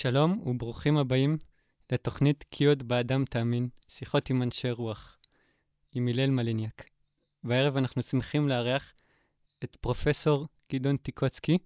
[0.00, 1.38] שלום וברוכים הבאים
[1.92, 5.18] לתוכנית כי עוד באדם תאמין, שיחות עם אנשי רוח,
[5.94, 6.84] עם הלל מליניאק.
[7.44, 8.92] והערב אנחנו שמחים לארח
[9.64, 11.58] את פרופסור גדעון טיקוצקי,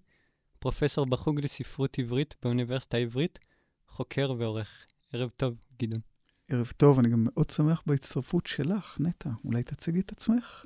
[0.59, 3.39] פרופסור בחוג לספרות עברית באוניברסיטה העברית,
[3.87, 4.85] חוקר ועורך.
[5.13, 6.01] ערב טוב, גדעון.
[6.49, 9.29] ערב טוב, אני גם מאוד שמח בהצטרפות שלך, נטע.
[9.45, 10.65] אולי תציגי את עצמך.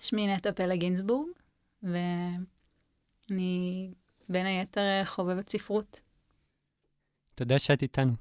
[0.00, 1.28] שמי נטע פלא גינזבורג,
[1.82, 2.00] ואני
[4.28, 6.03] בין היתר חובבת ספרות.
[7.34, 8.12] תודה שאת איתנו.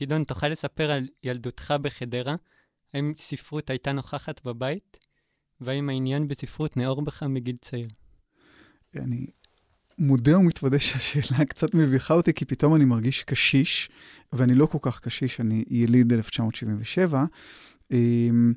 [0.00, 2.34] גדעון, תוכל לספר על ילדותך בחדרה?
[2.94, 4.96] האם ספרות הייתה נוכחת בבית?
[5.60, 7.88] והאם העניין בספרות נאור בך מגיל צעיר?
[8.96, 9.26] אני
[9.98, 13.90] מודה ומתוודה שהשאלה קצת מביכה אותי, כי פתאום אני מרגיש קשיש,
[14.32, 17.24] ואני לא כל כך קשיש, אני יליד 1977.
[17.90, 18.52] אמ,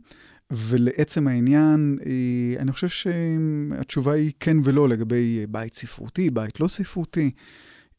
[0.52, 7.32] ולעצם העניין, אה, אני חושב שהתשובה היא כן ולא לגבי בית ספרותי, בית לא ספרותי.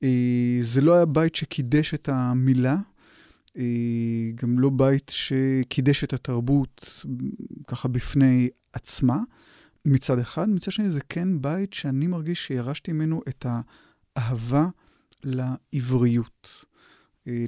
[0.03, 2.77] אה, זה לא היה בית שקידש את המילה,
[3.57, 3.63] אה,
[4.35, 7.05] גם לא בית שקידש את התרבות
[7.67, 9.19] ככה בפני עצמה,
[9.85, 10.49] מצד אחד.
[10.49, 13.47] מצד שני, זה כן בית שאני מרגיש שירשתי ממנו את
[14.17, 14.69] האהבה
[15.25, 16.65] לעבריות,
[17.29, 17.45] אה,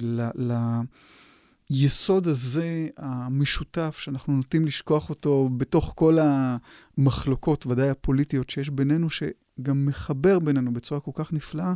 [1.71, 9.87] ליסוד הזה המשותף, שאנחנו נוטים לשכוח אותו בתוך כל המחלוקות, ודאי הפוליטיות שיש בינינו, שגם
[9.87, 11.75] מחבר בינינו בצורה כל כך נפלאה.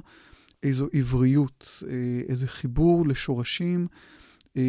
[0.62, 3.86] איזו עבריות, אה, איזה חיבור לשורשים
[4.56, 4.62] אה,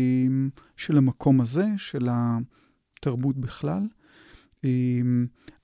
[0.77, 3.87] של המקום הזה, של התרבות בכלל.
[4.65, 4.69] אה,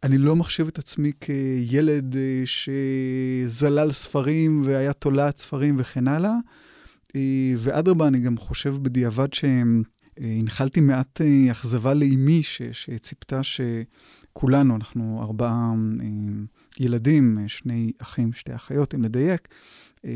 [0.04, 6.36] אני לא מחשיב את עצמי כילד שזלל ספרים והיה תולעת ספרים וכן הלאה.
[7.58, 12.42] ואדרבה, אני גם חושב בדיעבד שהנחלתי מעט אכזבה לאימי,
[12.72, 15.74] שציפתה שכולנו, אנחנו ארבעה
[16.80, 19.48] ילדים, שני אחים, שתי אחיות, אם לדייק,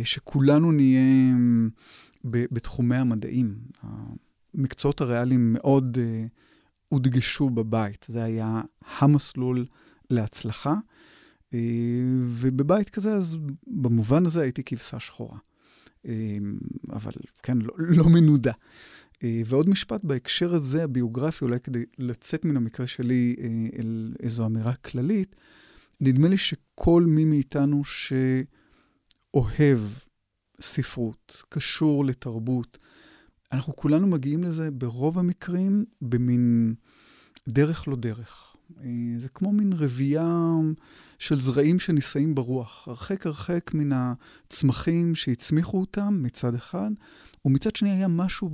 [0.04, 1.34] שכולנו נהיה
[2.24, 3.56] בתחומי המדעים.
[4.54, 6.26] המקצועות הריאליים מאוד אה,
[6.90, 8.06] הודגשו בבית.
[8.10, 8.62] זה היה
[9.00, 9.66] המסלול
[10.10, 10.76] להצלחה.
[11.54, 11.60] אה,
[12.28, 15.38] ובבית כזה, אז במובן הזה הייתי כבשה שחורה.
[16.90, 17.12] אבל
[17.44, 18.52] כן, לא, לא מנודה.
[19.46, 23.36] ועוד משפט בהקשר הזה, הביוגרפי, אולי כדי לצאת מן המקרה שלי
[23.80, 25.36] אל איזו אמירה כללית,
[26.02, 28.14] נדמה לי שכל מי מאיתנו ש...
[29.34, 29.80] אוהב
[30.62, 32.78] ספרות, קשור לתרבות.
[33.52, 36.74] אנחנו כולנו מגיעים לזה ברוב המקרים במין
[37.50, 38.56] דרך לא דרך.
[38.80, 38.86] אה,
[39.18, 40.38] זה כמו מין רבייה
[41.20, 46.92] של זרעים שנישאים ברוח, הרחק הרחק מן הצמחים שהצמיחו אותם מצד אחד,
[47.46, 48.50] ומצד שני היה משהו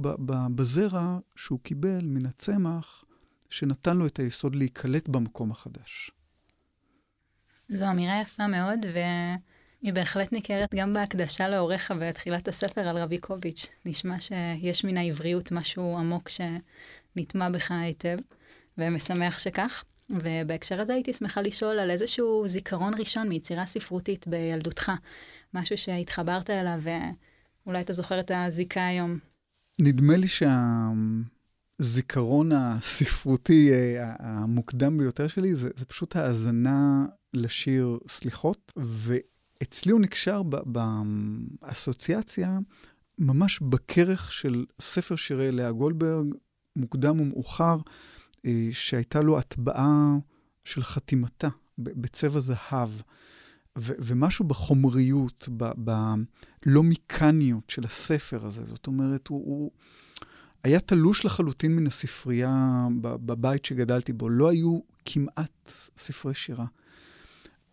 [0.56, 3.04] בזרע שהוא קיבל מן הצמח,
[3.50, 6.12] שנתן לו את היסוד להיקלט במקום החדש.
[7.70, 8.98] זו אמירה יפה מאוד, ו...
[9.82, 13.68] היא בהחלט ניכרת גם בהקדשה להוריך בתחילת הספר על רביקוביץ'.
[13.86, 18.18] נשמע שיש מן העבריות משהו עמוק שנטמע בך היטב,
[18.78, 19.84] ומשמח שכך.
[20.10, 24.92] ובהקשר הזה הייתי שמחה לשאול על איזשהו זיכרון ראשון מיצירה ספרותית בילדותך,
[25.54, 26.80] משהו שהתחברת אליו,
[27.66, 29.18] ואולי אתה זוכר את הזיקה היום.
[29.80, 30.28] נדמה לי
[31.80, 39.16] שהזיכרון הספרותי אה, המוקדם ביותר שלי זה, זה פשוט האזנה לשיר סליחות, ו...
[39.64, 40.42] אצלי הוא נקשר
[41.62, 42.60] באסוציאציה
[43.18, 46.28] ממש בכרך של ספר שירי לאה גולדברג,
[46.76, 47.78] מוקדם ומאוחר,
[48.46, 50.18] אה, שהייתה לו הטבעה
[50.64, 51.48] של חתימתה
[51.78, 52.90] בצבע זהב.
[53.76, 58.66] ומשהו בחומריות, בלא מיקניות של הספר הזה.
[58.66, 59.72] זאת אומרת, הוא, הוא
[60.64, 64.30] היה תלוש לחלוטין מן הספרייה בבית שגדלתי בו.
[64.30, 66.66] לא היו כמעט ספרי שירה.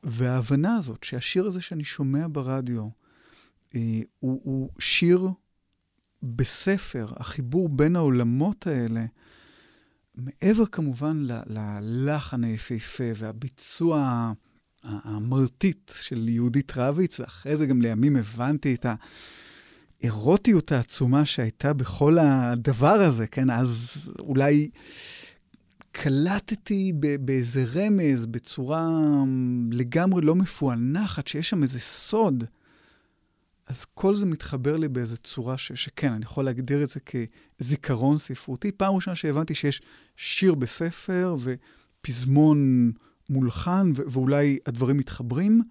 [0.06, 2.88] וההבנה הזאת שהשיר הזה שאני שומע ברדיו
[3.74, 5.28] אה, הוא, הוא שיר
[6.22, 9.04] בספר, החיבור בין העולמות האלה,
[10.14, 14.32] מעבר כמובן ללחן היפהפה והביצוע
[14.82, 18.86] המרטיט של יהודית רביץ, ואחרי זה גם לימים הבנתי את
[20.00, 23.50] האירוטיות העצומה שהייתה בכל הדבר הזה, כן?
[23.50, 24.70] אז אולי...
[26.02, 28.88] קלטתי באיזה רמז, בצורה
[29.70, 32.44] לגמרי לא מפוענחת, שיש שם איזה סוד.
[33.66, 38.18] אז כל זה מתחבר לי באיזו צורה ש, שכן, אני יכול להגדיר את זה כזיכרון
[38.18, 38.72] ספרותי.
[38.72, 39.82] פעם ראשונה שהבנתי שיש
[40.16, 42.92] שיר בספר ופזמון
[43.30, 45.62] מולחן, ו- ואולי הדברים מתחברים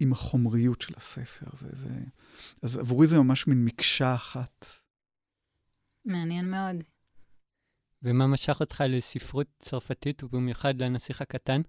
[0.00, 1.46] עם החומריות של הספר.
[1.62, 2.04] ו- ו-
[2.62, 4.66] אז עבורי זה ממש מין מקשה אחת.
[6.04, 6.76] מעניין מאוד.
[8.02, 11.60] ומה משך אותך לספרות צרפתית, ובמיוחד לנסיך הקטן?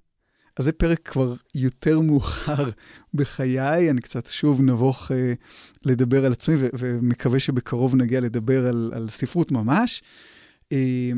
[0.57, 2.69] אז זה פרק כבר יותר מאוחר
[3.13, 5.33] בחיי, אני קצת שוב נבוך אה,
[5.85, 10.03] לדבר על עצמי, ו- ומקווה שבקרוב נגיע לדבר על, על ספרות ממש.
[10.71, 11.11] אה,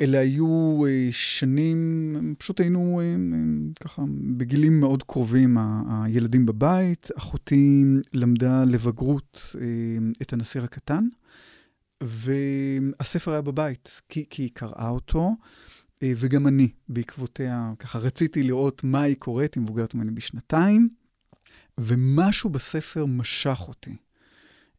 [0.00, 3.16] אלה היו אה, שנים, פשוט היינו אה, אה,
[3.80, 4.02] ככה
[4.36, 7.08] בגילים מאוד קרובים, ה- הילדים בבית.
[7.18, 9.66] אחותי למדה לבגרות אה,
[10.22, 11.04] את הנסיר הקטן,
[12.02, 15.30] והספר היה בבית, כי, כי היא קראה אותו.
[16.02, 20.88] אה, וגם אני, בעקבותיה, ככה רציתי לראות מה היא קוראת, היא מבוגרת ממני בשנתיים,
[21.78, 23.96] ומשהו בספר משך אותי.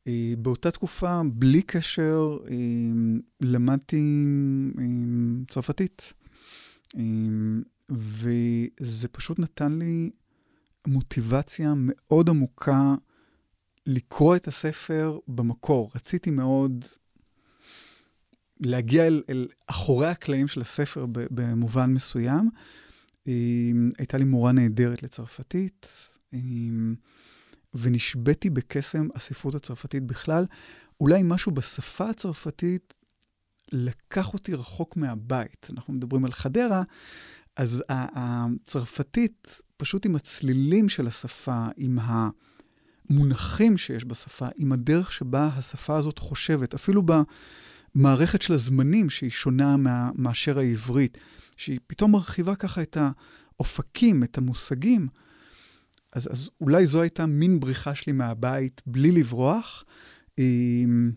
[0.07, 2.55] אה, באותה תקופה, בלי קשר, אה,
[3.41, 4.25] למדתי
[5.47, 6.13] צרפתית.
[7.89, 10.09] וזה פשוט נתן לי
[10.87, 12.95] מוטיבציה מאוד עמוקה
[13.85, 15.91] לקרוא את הספר במקור.
[15.95, 16.85] רציתי מאוד
[18.61, 22.49] להגיע אל, אל אחורי הקלעים של הספר במובן מסוים.
[23.97, 25.87] הייתה לי מורה נהדרת לצרפתית,
[27.73, 30.45] ונשבתי בקסם הספרות הצרפתית בכלל.
[31.01, 32.93] אולי משהו בשפה הצרפתית
[33.71, 35.67] לקח אותי רחוק מהבית.
[35.73, 36.83] אנחנו מדברים על חדרה,
[37.55, 41.99] אז הצרפתית, פשוט עם הצלילים של השפה, עם
[43.09, 47.11] המונחים שיש בשפה, עם הדרך שבה השפה הזאת חושבת, אפילו ב...
[47.95, 51.17] מערכת של הזמנים שהיא שונה מה, מאשר העברית,
[51.57, 52.97] שהיא פתאום מרחיבה ככה את
[53.57, 55.07] האופקים, את המושגים.
[56.13, 59.83] אז, אז אולי זו הייתה מין בריחה שלי מהבית בלי לברוח.
[60.39, 61.11] אמ,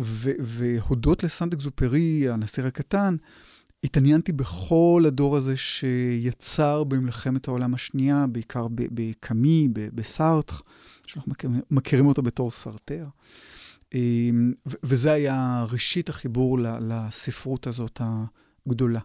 [0.00, 3.16] ו, והודות לסנט אקזופרי, הנשיא הקטן,
[3.84, 10.56] התעניינתי בכל הדור הזה שיצר במלחמת העולם השנייה, בעיקר בקאמי, בסארטר,
[11.06, 11.34] שאנחנו
[11.70, 13.06] מכירים אותו בתור סרטר.
[13.94, 14.52] אמ,
[14.82, 18.00] וזה היה ראשית החיבור לספרות הזאת
[18.66, 19.00] הגדולה.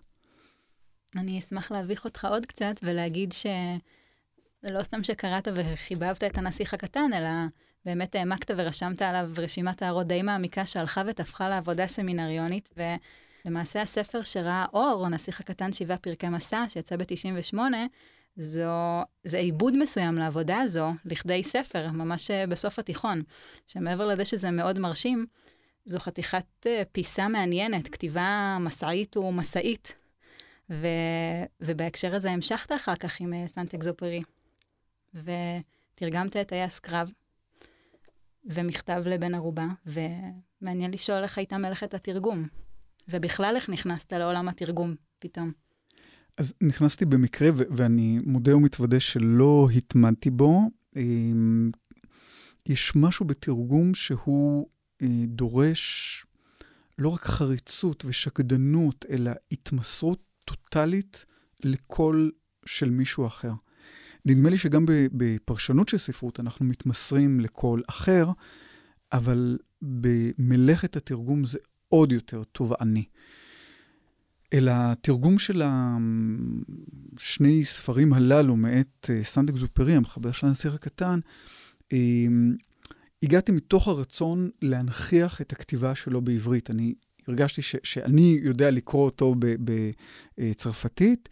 [1.16, 7.14] אני אשמח להביך אותך עוד קצת ולהגיד שזה לא סתם שקראת וחיבבת את הנסיך הקטן,
[7.14, 7.30] אלא
[7.86, 12.70] באמת העמקת ורשמת עליו רשימת הערות די מעמיקה שהלכה ותפחה לעבודה סמינריונית,
[13.46, 17.58] ולמעשה הספר שראה אור, הנסיך הקטן שבעה פרקי מסע, שיצא ב-98,
[18.36, 23.22] זו, זה עיבוד מסוים לעבודה הזו, לכדי ספר, ממש אה, בסוף התיכון,
[23.68, 25.26] שמעבר לזה שזה מאוד מרשים,
[25.86, 29.94] זו חתיכת אה, פיסה מעניינת, כתיבה מסעית ומסעית.
[30.70, 30.88] ו,
[31.62, 34.22] ובהקשר הזה המשכת אחר כך עם אה, סנט אקזופרי,
[35.14, 37.12] ותרגמת את טייס קרב,
[38.46, 42.48] ומכתב לבן ערובה, ומעניין לשאול איך הייתה מלאכת התרגום,
[43.08, 45.63] ובכלל איך נכנסת לעולם התרגום פתאום.
[46.38, 50.62] אז נכנסתי במקרה, ו- ואני מודה ומתוודה שלא התמדתי בו.
[50.96, 51.72] אמ,
[52.66, 54.68] יש משהו בתרגום שהוא
[55.02, 56.26] אה, דורש
[56.98, 61.26] לא רק חריצות ושקדנות, אלא התמסרות טוטאלית
[61.64, 62.32] לקול
[62.66, 63.52] של מישהו אחר.
[64.26, 68.30] נדמה לי שגם בפרשנות של ספרות אנחנו מתמסרים לקול אחר,
[69.12, 71.58] אבל במלאכת התרגום זה
[71.90, 73.06] עוד יותר תובעני.
[74.54, 75.62] אל התרגום של
[77.16, 81.20] השני ספרים הללו מאת אה, סנט אקזופרי, המחבר של הנסיך הקטן,
[81.94, 82.56] אמ,
[83.24, 86.70] הגעתי מתוך הרצון להנכיח את הכתיבה שלו בעברית.
[86.70, 86.94] אני
[87.28, 91.30] הרגשתי ש, שאני יודע לקרוא אותו בצרפתית.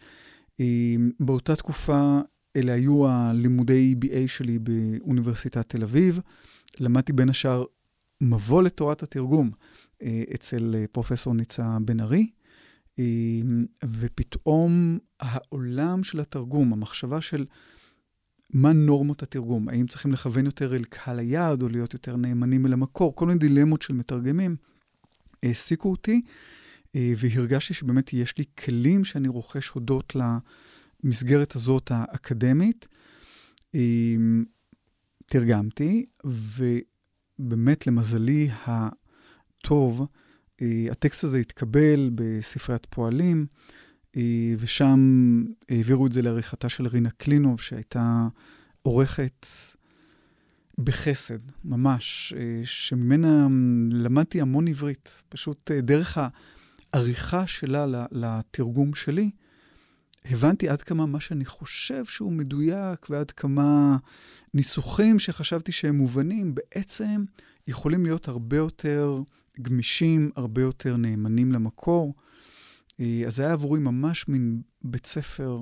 [0.60, 2.20] אמ, באותה תקופה
[2.56, 6.20] אלה היו הלימודי BA שלי באוניברסיטת תל אביב.
[6.80, 7.64] למדתי בין השאר
[8.20, 9.50] מבוא לתורת התרגום
[10.02, 12.26] אה, אצל אה, פרופסור ניצה בן ארי.
[13.84, 17.46] ופתאום העולם של התרגום, המחשבה של
[18.50, 22.72] מה נורמות התרגום, האם צריכים לכוון יותר אל קהל היעד או להיות יותר נאמנים אל
[22.72, 24.56] המקור, כל מיני דילמות של מתרגמים
[25.42, 26.22] העסיקו אותי,
[26.96, 30.12] אה, והרגשתי שבאמת יש לי כלים שאני רוכש הודות
[31.04, 32.88] למסגרת הזאת האקדמית.
[35.26, 40.06] תרגמתי, ובאמת למזלי הטוב,
[40.90, 43.46] הטקסט הזה התקבל בספריית פועלים,
[44.16, 45.00] אה, ושם
[45.68, 48.28] העבירו את זה לעריכתה של רינה קלינוב, שהייתה
[48.82, 49.46] עורכת
[50.78, 53.46] בחסד, ממש, אה, שממנה
[53.90, 55.22] למדתי המון עברית.
[55.28, 56.18] פשוט דרך
[56.92, 59.30] העריכה שלה לתרגום שלי,
[60.24, 63.96] הבנתי עד כמה מה שאני חושב שהוא מדויק, ועד כמה
[64.54, 67.24] ניסוחים שחשבתי שהם מובנים, בעצם
[67.68, 69.22] יכולים להיות הרבה יותר
[69.60, 72.14] גמישים, הרבה יותר נאמנים למקור.
[73.00, 75.60] אה, אז זה היה עבורי ממש מין בית ספר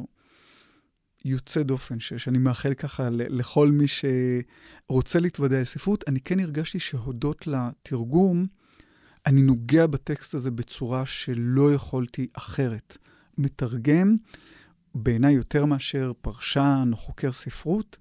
[1.25, 6.05] יוצא דופן, ש- שאני מאחל ככה לכל מי שרוצה להתוודע לספרות.
[6.09, 8.47] אני כן הרגשתי שהודות לתרגום,
[9.27, 12.97] אני נוגע בטקסט הזה בצורה שלא יכולתי אחרת.
[13.39, 14.17] מתרגם
[14.95, 17.99] בעיניי יותר מאשר פרשן או חוקר ספרות,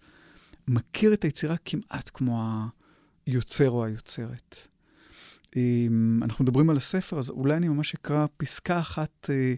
[0.68, 2.64] מכיר את היצירה כמעט כמו
[3.26, 4.68] היוצר או היוצרת.
[6.22, 9.54] אנחנו מדברים על הספר, אז אולי אני ממש אקרא פסקה אחת אה,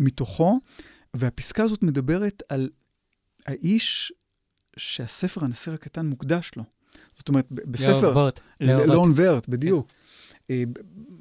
[0.00, 0.60] מתוכו,
[1.14, 2.70] והפסקה הזאת מדברת על
[3.46, 4.12] האיש
[4.76, 6.64] שהספר הנשיר הקטן מוקדש לו.
[7.16, 8.00] זאת אומרת, בספר...
[8.02, 8.40] לאורבוט.
[8.60, 9.88] לאון ורט, בדיוק.
[10.50, 10.62] אה,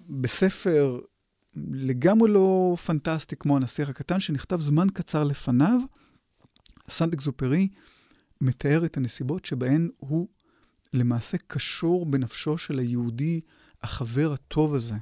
[0.09, 0.99] בספר
[1.71, 5.79] לגמרי לא פנטסטי כמו הנסיך הקטן, שנכתב זמן קצר לפניו,
[6.89, 7.67] סנט אקזופרי
[8.41, 10.27] מתאר את הנסיבות שבהן הוא
[10.93, 13.41] למעשה קשור בנפשו של היהודי,
[13.83, 14.95] החבר הטוב הזה.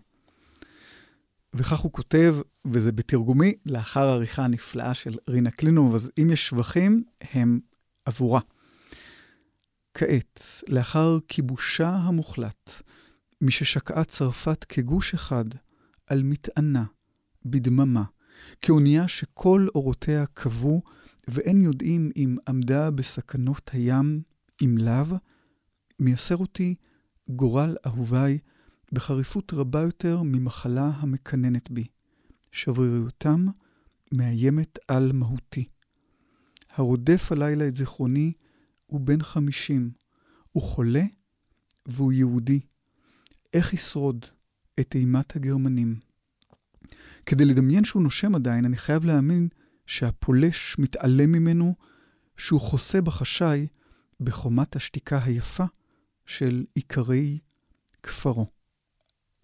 [1.54, 7.04] וכך הוא כותב, וזה בתרגומי, לאחר העריכה הנפלאה של רינה קלינוב, אז אם יש שבחים,
[7.22, 7.60] הם
[8.06, 8.40] עבורה.
[9.94, 12.82] כעת, לאחר כיבושה המוחלט,
[13.42, 15.46] מששקעה צרפת כגוש אחד
[16.08, 16.84] על מטענה,
[17.46, 18.04] בדממה,
[18.62, 20.82] כאונייה שכל אורותיה כבו,
[21.28, 24.22] ואין יודעים אם עמדה בסכנות הים,
[24.64, 25.18] אם לאו,
[26.00, 26.76] מייסר אותי
[27.30, 28.40] גורל אהוביי
[28.92, 31.86] בחריפות רבה יותר ממחלה המקננת בי.
[32.56, 33.46] שבריריותם
[34.12, 35.66] מאיימת על מהותי.
[36.70, 38.34] הרודף הלילה את זיכרוני
[38.86, 39.92] הוא בן חמישים,
[40.52, 41.04] הוא חולה
[41.86, 42.60] והוא יהודי.
[43.54, 44.26] איך ישרוד
[44.80, 46.00] את אימת הגרמנים?
[47.26, 49.48] כדי לדמיין שהוא נושם עדיין, אני חייב להאמין
[49.86, 51.76] שהפולש מתעלם ממנו,
[52.38, 53.68] שהוא חוסה בחשאי
[54.20, 55.66] בחומת השתיקה היפה
[56.26, 57.40] של עיקרי
[58.04, 58.55] כפרו.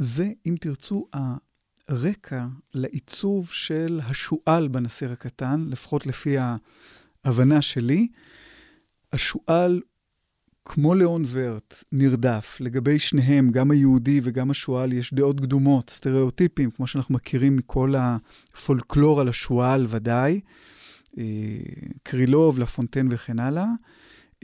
[0.03, 1.07] זה, אם תרצו,
[1.87, 6.35] הרקע לעיצוב של השועל בנסיר הקטן, לפחות לפי
[7.25, 8.07] ההבנה שלי.
[9.13, 9.81] השועל,
[10.65, 12.57] כמו ליאון ורט, נרדף.
[12.59, 19.21] לגבי שניהם, גם היהודי וגם השועל, יש דעות קדומות, סטריאוטיפים, כמו שאנחנו מכירים מכל הפולקלור
[19.21, 20.41] על השועל ודאי.
[21.17, 21.23] אה,
[22.03, 23.67] קרילוב, לפונטן וכן הלאה.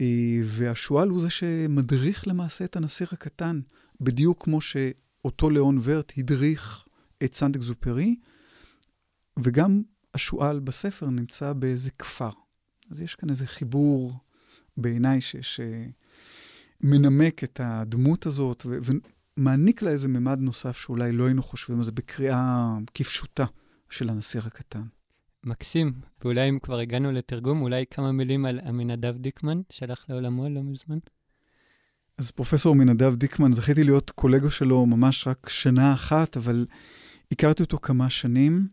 [0.00, 3.60] אה, והשועל הוא זה שמדריך למעשה את הנסיך הקטן,
[4.00, 4.60] בדיוק כמו
[5.22, 6.88] שאותו ליאון ורט הדריך
[7.24, 8.16] את סנט אקזופרי,
[9.38, 9.82] וגם
[10.14, 12.30] השועל בספר נמצא באיזה כפר.
[12.90, 14.14] אז יש כאן איזה חיבור
[14.76, 15.18] בעיניי
[16.80, 18.66] שמנמק את הדמות הזאת
[19.36, 23.44] ומעניק לה איזה ממד נוסף שאולי לא היינו חושבים על זה בקריאה כפשוטה
[23.90, 24.82] של הנסיך הקטן.
[25.44, 30.62] מקסים, ואולי אם כבר הגענו לתרגום, אולי כמה מילים על עמינדב דיקמן, שהלך לעולמו לא
[30.62, 30.98] מזמן.
[32.18, 36.66] אז פרופסור עמינדב דיקמן, זכיתי להיות קולגה שלו ממש רק שנה אחת, אבל
[37.32, 38.68] הכרתי אותו כמה שנים,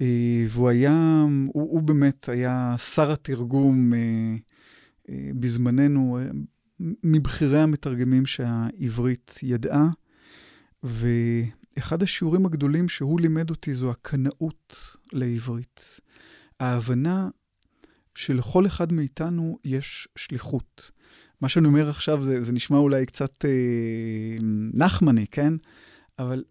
[0.00, 3.98] אה, והוא היה, הוא, הוא באמת היה שר התרגום אה,
[5.08, 6.18] אה, בזמננו,
[6.80, 9.88] מבכירי המתרגמים שהעברית ידעה,
[10.84, 11.08] ו...
[11.78, 16.00] אחד השיעורים הגדולים שהוא לימד אותי זו הקנאות לעברית.
[16.60, 17.28] ההבנה
[18.14, 20.90] שלכל אחד מאיתנו יש שליחות.
[21.46, 24.36] מה שאני אומר עכשיו זה, זה נשמע אולי קצת אה,
[24.74, 25.52] נחמני, כן?
[26.18, 26.44] אבל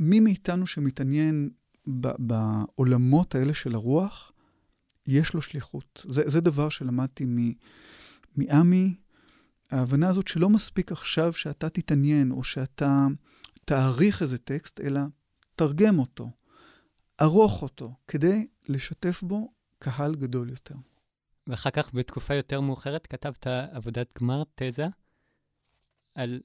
[0.00, 1.50] מי מאיתנו שמתעניין
[2.00, 4.32] ב, בעולמות האלה של הרוח,
[5.06, 6.06] יש לו שליחות.
[6.08, 7.26] זה, זה דבר שלמדתי
[8.36, 8.94] מעמי,
[9.70, 13.06] ההבנה הזאת שלא מספיק עכשיו שאתה תתעניין, או שאתה
[13.64, 15.00] תעריך איזה טקסט, אלא
[15.56, 16.30] תרגם אותו,
[17.18, 20.74] ערוך אותו, כדי לשתף בו קהל גדול יותר.
[21.46, 24.86] ואחר כך, בתקופה יותר מאוחרת, כתבת עבודת גמר, תזה,
[26.14, 26.40] על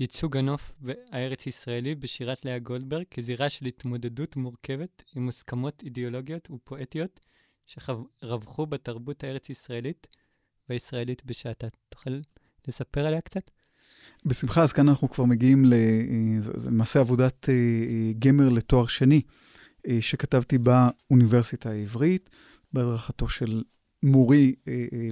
[0.00, 0.72] ייצוג הנוף
[1.10, 7.20] הארץ-ישראלי בשירת לאה גולדברג כזירה של התמודדות מורכבת עם מוסכמות אידיאולוגיות ופואטיות
[7.66, 10.06] שרווחו בתרבות הארץ-ישראלית
[10.68, 11.66] והישראלית בשעתה.
[11.88, 12.20] תוכל
[12.68, 13.50] לספר עליה קצת?
[14.26, 15.64] בשמחה, אז כאן אנחנו כבר מגיעים
[16.66, 19.22] למעשה עבודת אה, אה, גמר לתואר שני,
[19.88, 22.30] אה, שכתבתי באוניברסיטה העברית,
[22.72, 23.62] בהדרכתו של
[24.02, 24.54] מורי,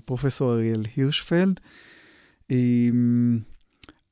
[0.05, 1.61] פרופסור אריאל הירשפלד.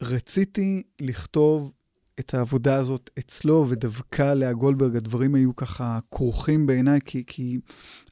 [0.03, 1.73] רציתי לכתוב
[2.21, 7.59] את העבודה הזאת אצלו, ודווקא לאה גולדברג, הדברים היו ככה כרוכים בעיניי, כי, כי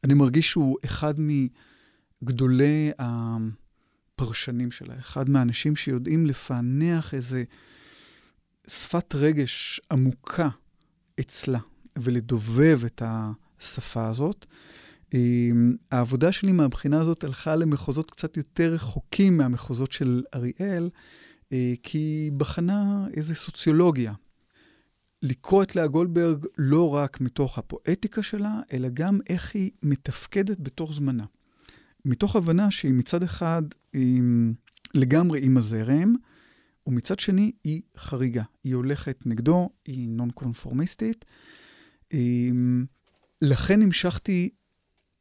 [0.04, 1.14] אני מרגיש שהוא אחד
[2.22, 2.90] מגדולי.
[4.16, 7.44] הפרשנים שלה, אחד מהאנשים שיודעים לפענח איזה
[8.68, 10.48] שפת רגש עמוקה
[11.20, 11.58] אצלה,
[11.98, 14.46] ולדובב את השפה הזאת.
[15.14, 20.90] אמ, העבודה שלי מהבחינה הזאת הלכה למחוזות קצת יותר רחוקים מהמחוזות של אריאל,
[21.52, 24.12] אה, כי בחנה איזה סוציולוגיה.
[25.22, 30.92] לקרוא את לאה גולדברג לא רק מתוך הפואטיקה שלה, אלא גם איך היא מתפקדת בתוך
[30.92, 31.24] זמנה.
[32.04, 34.22] מתוך הבנה שהיא מצד אחד היא
[34.94, 36.14] לגמרי עם הזרם,
[36.86, 38.42] ומצד שני היא חריגה.
[38.64, 41.24] היא הולכת נגדו, היא נון קונפורמיסטית.
[43.42, 44.50] לכן המשכתי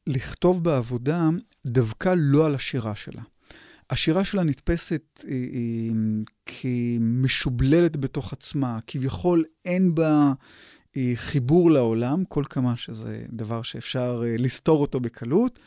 [0.07, 1.29] לכתוב בעבודה
[1.65, 3.21] דווקא לא על השירה שלה.
[3.89, 5.95] השירה שלה נתפסת אה, אה,
[6.45, 10.33] כמשובללת בתוך עצמה, כביכול אין בה
[10.97, 15.59] אה, חיבור לעולם, כל כמה שזה דבר שאפשר אה, לסתור אותו בקלות,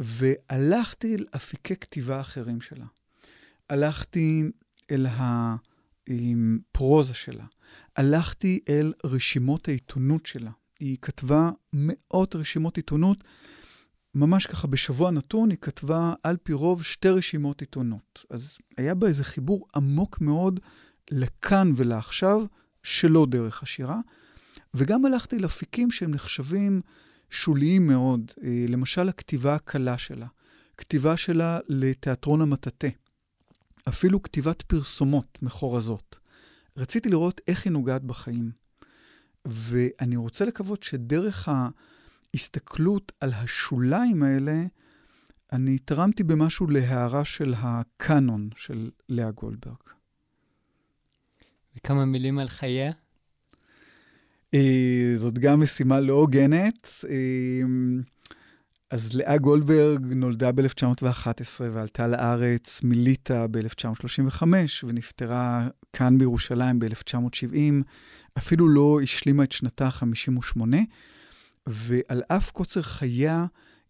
[0.00, 2.86] והלכתי אל אפיקי כתיבה אחרים שלה.
[3.70, 4.42] הלכתי
[4.90, 7.44] אל הפרוזה שלה,
[7.96, 10.50] הלכתי אל רשימות העיתונות שלה.
[10.80, 13.24] היא כתבה מאות רשימות עיתונות,
[14.14, 18.24] ממש ככה בשבוע נתון היא כתבה על פי רוב שתי רשימות עיתונות.
[18.30, 20.60] אז היה בה איזה חיבור עמוק מאוד
[21.10, 22.42] לכאן ולעכשיו,
[22.82, 24.00] שלא דרך השירה.
[24.74, 26.80] וגם הלכתי לאפיקים שהם נחשבים
[27.30, 30.26] שוליים מאוד, אה, למשל הכתיבה הקלה שלה,
[30.78, 32.88] כתיבה שלה לתיאטרון המטאטה,
[33.88, 36.18] אפילו כתיבת פרסומות מחורזות.
[36.76, 38.50] רציתי לראות איך היא נוגעת בחיים.
[39.44, 41.48] ואני רוצה לקוות שדרך
[42.34, 44.64] ההסתכלות על השוליים האלה,
[45.52, 49.76] אני תרמתי במשהו להערה של הקאנון של לאה גולדברג.
[51.76, 52.92] וכמה מילים על חייה?
[54.54, 56.88] אה, זאת גם משימה לא הוגנת.
[57.08, 57.62] אה,
[58.90, 64.42] אז לאה גולדברג נולדה ב-1911 ועלתה לארץ מליטא ב-1935
[64.84, 67.56] ונפטרה כאן בירושלים ב-1970.
[68.38, 70.60] אפילו לא השלימה את שנתה ה-58,
[71.66, 73.46] ועל אף קוצר חייה,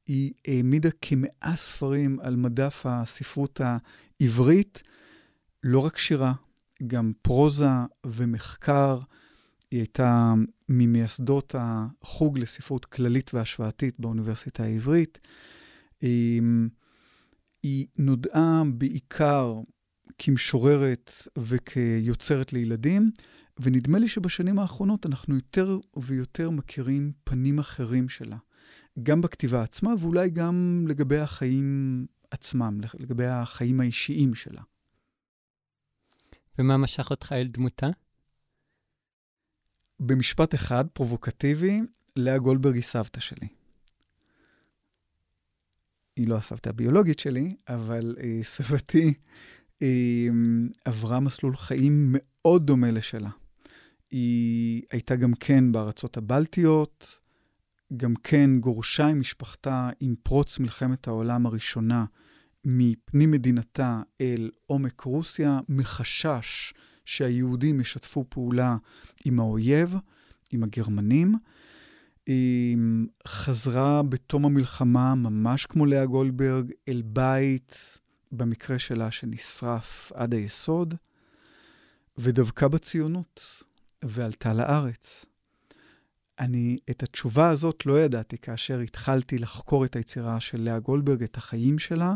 [0.06, 3.60] היא העמידה כמאה ספרים על מדף הספרות
[4.20, 4.82] העברית,
[5.64, 6.34] לא רק שירה,
[6.86, 7.68] גם פרוזה
[8.06, 8.98] ומחקר.
[9.70, 10.34] היא הייתה
[10.68, 15.18] ממייסדות החוג לספרות כללית והשוואתית באוניברסיטה העברית.
[17.62, 19.54] היא נודעה בעיקר
[20.18, 23.10] כמשוררת וכיוצרת לילדים,
[23.60, 28.36] ונדמה לי שבשנים האחרונות אנחנו יותר ויותר מכירים פנים אחרים שלה,
[29.02, 34.62] גם בכתיבה עצמה ואולי גם לגבי החיים עצמם, לגבי החיים האישיים שלה.
[36.58, 37.86] ומה משך אותך אל דמותה?
[40.00, 41.80] במשפט אחד, פרובוקטיבי,
[42.16, 43.48] לאה גולדברג היא סבתא שלי.
[46.16, 49.14] היא לא הסבתא הביולוגית שלי, אבל אה, סבתי
[49.82, 50.28] אה,
[50.84, 53.30] עברה מסלול חיים מאוד דומה לשלה.
[54.14, 57.20] היא הייתה גם כן בארצות הבלטיות,
[57.96, 62.04] גם כן גורשה עם משפחתה עם פרוץ מלחמת העולם הראשונה
[62.64, 66.74] מפנים מדינתה אל עומק רוסיה, מחשש
[67.04, 68.76] שהיהודים ישתפו פעולה
[69.24, 69.94] עם האויב,
[70.52, 71.34] עם הגרמנים.
[72.26, 72.76] היא
[73.26, 77.98] חזרה בתום המלחמה, ממש כמו לאה גולדברג, אל בית,
[78.32, 80.94] במקרה שלה, שנשרף עד היסוד,
[82.18, 83.64] ודבקה בציונות.
[84.04, 85.24] ועלתה לארץ.
[86.38, 91.36] אני את התשובה הזאת לא ידעתי כאשר התחלתי לחקור את היצירה של לאה גולדברג, את
[91.36, 92.14] החיים שלה,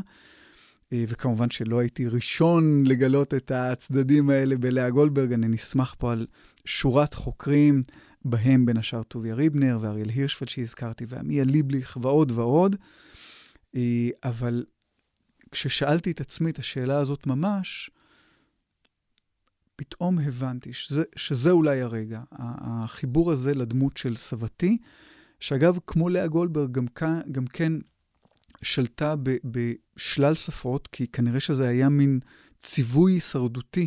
[0.93, 6.27] אה, וכמובן שלא הייתי ראשון לגלות את הצדדים האלה בלאה גולדברג, אני נסמך פה על
[6.65, 7.83] שורת חוקרים,
[8.25, 12.77] בהם בין השאר טוביה ריבנר ואריאל הירשפלד שהזכרתי, ועמיה ליבליך ועוד ועוד.
[13.77, 14.65] אה, אבל
[15.51, 17.91] כששאלתי את עצמי את השאלה הזאת ממש,
[19.79, 24.79] פתאום הבנתי שזה, שזה אולי הרגע, החיבור הזה לדמות של סבתי,
[25.41, 26.87] שאגב, כמו לאה גולדברג, גם,
[27.33, 27.73] גם כן
[28.63, 32.21] שלטה ב, בשלל שפות, כי כנראה שזה היה מין
[32.61, 33.87] ציווי הישרדותי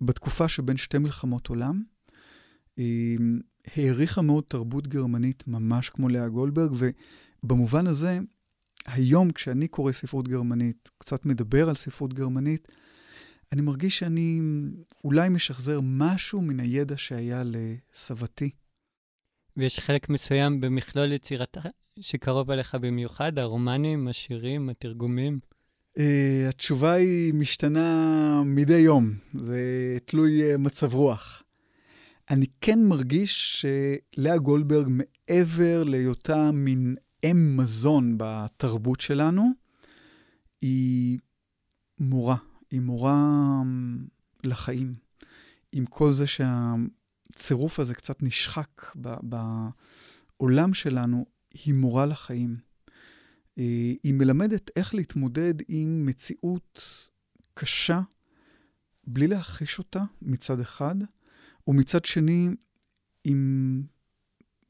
[0.00, 1.82] בתקופה שבין שתי מלחמות עולם.
[3.76, 6.72] העריכה מאוד תרבות גרמנית, ממש כמו לאה גולדברג,
[7.42, 8.18] ובמובן הזה,
[8.86, 12.68] היום כשאני קורא ספרות גרמנית, קצת מדבר על ספרות גרמנית,
[13.52, 14.40] אני מרגיש שאני
[15.04, 18.50] אולי משחזר משהו מן הידע שהיה לסבתי.
[19.56, 21.60] ויש חלק מסוים במכלול יצירתה
[22.00, 25.38] שקרוב אליך במיוחד, הרומנים, השירים, התרגומים?
[25.98, 26.00] Uh,
[26.48, 29.60] התשובה היא משתנה מדי יום, זה
[30.04, 31.42] תלוי uh, מצב רוח.
[32.30, 33.62] אני כן מרגיש
[34.16, 39.50] שלאה גולדברג, מעבר להיותה מין אם מזון בתרבות שלנו,
[40.62, 41.18] היא
[42.00, 42.36] מורה.
[42.70, 44.06] היא מורה אמ,
[44.44, 44.94] לחיים.
[45.72, 51.26] עם כל זה שהצירוף הזה קצת נשחק בעולם שלנו,
[51.64, 52.56] היא מורה לחיים.
[53.58, 56.82] אה, היא מלמדת איך להתמודד עם מציאות
[57.54, 58.00] קשה,
[59.06, 60.94] בלי להכחיש אותה מצד אחד,
[61.66, 62.48] ומצד שני,
[63.24, 63.82] עם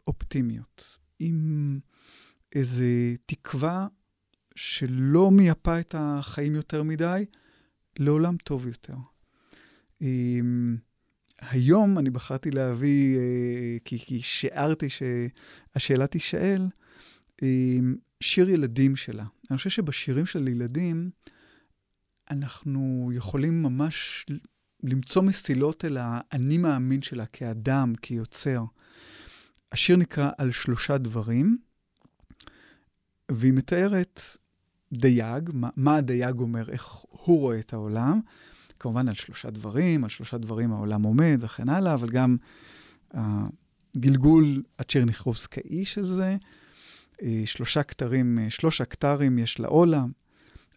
[0.07, 1.81] אופטימיות, עם
[2.53, 2.85] איזו
[3.27, 3.87] תקווה
[4.55, 7.25] שלא מייפה את החיים יותר מדי,
[7.99, 8.95] לעולם טוב יותר.
[11.41, 16.69] היום אני בחרתי להביא, אה, כי, כי שיערתי שהשאלה תישאל,
[18.21, 19.25] שיר ילדים שלה.
[19.51, 21.11] אני חושב שבשירים של ילדים,
[22.31, 24.27] אנחנו יכולים ממש
[24.83, 28.65] למצוא מסילות אל האני מאמין שלה כאדם, כיוצר.
[29.73, 31.59] השיר נקרא על שלושה דברים,
[33.31, 34.21] והיא מתארת
[34.93, 38.21] דייג, מה, מה הדייג אומר, איך הוא רואה את העולם.
[38.81, 42.37] כמובן על שלושה דברים, על שלושה דברים העולם עומד וכן הלאה, אבל גם
[43.15, 46.37] הגלגול הצ'רניחובסקאי של זה,
[47.23, 50.13] אה, שלושה כתרים, אה, שלוש הכתרים יש לעולם,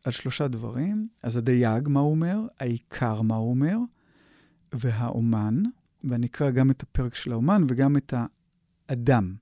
[0.03, 1.07] על שלושה דברים.
[1.23, 2.39] אז הדייג, מה הוא אומר?
[2.59, 3.77] העיקר, מה הוא אומר?
[4.73, 5.63] והאומן,
[6.03, 8.13] ואני אקרא גם את הפרק של האומן וגם את
[8.89, 9.35] האדם.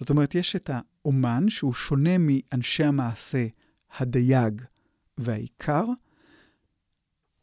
[0.00, 3.46] זאת אומרת, יש את האומן, שהוא שונה מאנשי המעשה,
[3.98, 4.62] הדייג
[5.18, 5.84] והעיקר,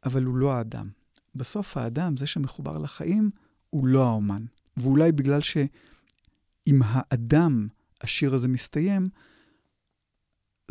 [0.06, 0.90] אבל הוא לא האדם.
[1.36, 3.30] בסוף האדם, זה שמחובר לחיים,
[3.70, 4.46] הוא לא האומן.
[4.78, 7.68] ואולי בגלל שעם האדם
[8.02, 9.10] השיר הזה מסתיים,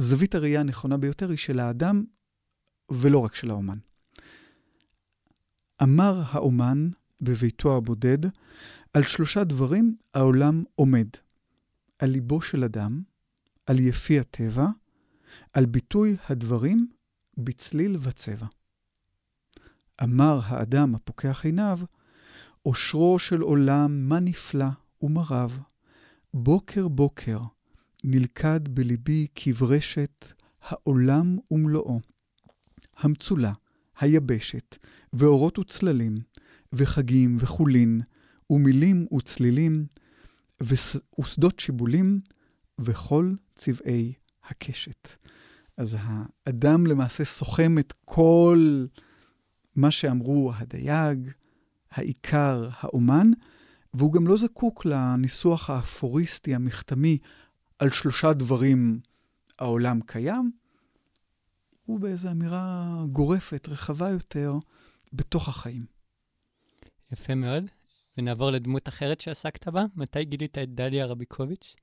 [0.01, 2.05] זווית הראייה הנכונה ביותר היא של האדם
[2.91, 3.79] ולא רק של האומן.
[5.83, 6.89] אמר האומן
[7.21, 8.19] בביתו הבודד,
[8.95, 11.09] על שלושה דברים העולם עומד.
[11.99, 13.03] על ליבו של אדם,
[13.67, 14.67] על יפי הטבע,
[15.53, 16.89] על ביטוי הדברים
[17.39, 18.47] בצליל וצבע.
[20.03, 21.79] אמר האדם הפוקח עיניו,
[22.67, 24.67] אושרו של עולם, מה נפלא
[25.03, 25.59] ומה רב.
[26.35, 27.41] בוקר בוקר
[28.05, 32.01] נלכד בליבי כברשת העולם ומלואו.
[32.99, 33.53] המצולה,
[34.01, 34.77] היבשת,
[35.13, 36.19] ואורות וצללים,
[36.73, 38.01] וחגים וחולין,
[38.51, 39.87] ומילים וצלילים,
[40.61, 42.21] ושדות שיבולים,
[42.79, 44.13] וכל צבעי
[44.51, 45.09] הקשת.
[45.77, 48.87] אז האדם למעשה סוכם את כל
[49.77, 51.31] מה שאמרו הדייג,
[51.91, 53.31] העיקר, האומן,
[53.95, 57.19] והוא גם לא זקוק לניסוח האפוריסטי, המכתמי,
[57.79, 59.01] על שלושה דברים
[59.59, 60.53] העולם קיים.
[61.85, 64.53] הוא באיזו אמירה גורפת, רחבה יותר,
[65.13, 65.87] בתוך החיים.
[67.13, 67.65] יפה מאוד.
[68.19, 69.85] ונעבור לדמות אחרת שעסקת בה.
[69.97, 71.75] מתי גילית את דליה רביקוביץ'?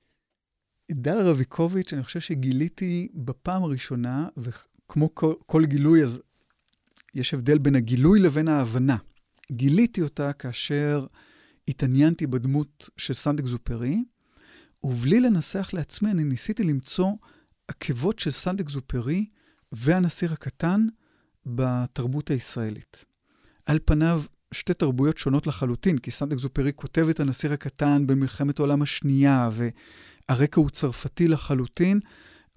[0.92, 6.20] דליה רביקוביץ', אני חושב שגיליתי בפעם הראשונה, וכמו כל, כל גילוי, אז
[7.14, 8.96] יש הבדל בין הגילוי לבין ההבנה.
[9.52, 11.06] גיליתי אותה כאשר
[11.68, 14.04] התעניינתי בדמות של סנט אקזופרי,
[14.82, 17.12] ובלי לנסח לעצמי, אני ניסיתי למצוא
[17.68, 19.26] עקבות של סנט אקזופרי
[19.72, 20.86] והנשיר הקטן
[21.46, 23.04] בתרבות הישראלית.
[23.66, 24.22] על פניו,
[24.52, 29.50] שתי תרבויות שונות לחלוטין, כי סנט אקזופרי כותב את הנשיר הקטן במלחמת העולם השנייה,
[30.28, 32.00] והרקע הוא צרפתי לחלוטין,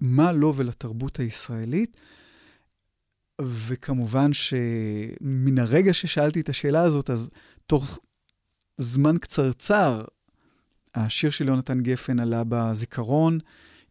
[0.00, 2.00] מה לו ולתרבות הישראלית.
[3.40, 7.30] וכמובן שמן הרגע ששאלתי את השאלה הזאת, אז
[7.66, 7.98] תוך
[8.78, 10.04] זמן קצרצר,
[10.94, 13.38] השיר של יונתן גפן עלה בזיכרון,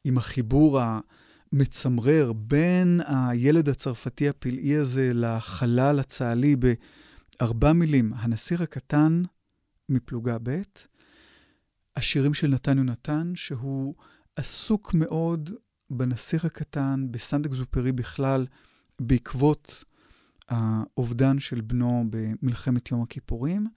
[0.04, 9.24] עם החיבור המצמרר בין הילד הצרפתי הפלאי הזה לחלל הצה"לי בארבע מילים, הנשיר הקטן
[9.90, 10.62] מפלוגה ב',
[11.96, 13.96] השירים של נתן יונתן, שהוא
[14.36, 15.50] עסוק מאוד
[15.90, 18.46] בנשיר הקטן, בסנט אקזופרי בכלל,
[19.02, 19.84] בעקבות
[20.50, 23.68] האובדן של בנו במלחמת יום הכיפורים.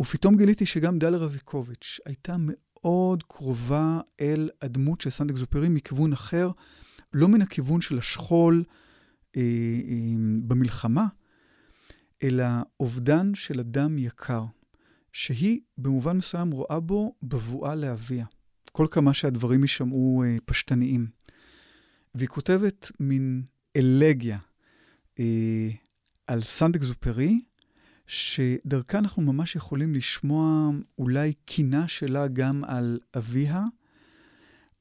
[0.00, 6.50] ופתאום גיליתי שגם דליה רביקוביץ' הייתה מאוד קרובה אל הדמות של סנט אקזופרי מכיוון אחר,
[7.12, 8.64] לא מן הכיוון של השכול
[9.36, 11.06] אה, אה, במלחמה,
[12.22, 12.44] אלא
[12.80, 14.44] אובדן של אדם יקר,
[15.18, 18.26] שהיא במובן מסוים רואה בו בבואה לאביה.
[18.72, 21.06] כל כמה שהדברים יישמעו אה, פשטניים.
[22.14, 23.42] והיא כותבת מין
[23.76, 24.38] אלגיה
[25.18, 25.68] אה,
[26.26, 27.40] על סנט אקזופרי,
[28.06, 33.64] שדרכה אנחנו ממש יכולים לשמוע אולי קינה שלה גם על אביה,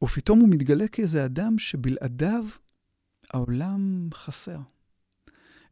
[0.03, 2.45] ופתאום הוא מתגלה כאיזה אדם שבלעדיו
[3.33, 4.59] העולם חסר.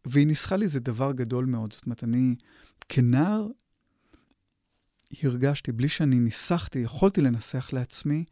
[0.05, 1.73] והיא ניסחה לי איזה דבר גדול מאוד.
[1.73, 2.35] זאת אומרת, אני
[2.89, 3.47] כנער
[5.23, 8.23] הרגשתי, בלי שאני ניסחתי, יכולתי לנסח לעצמי,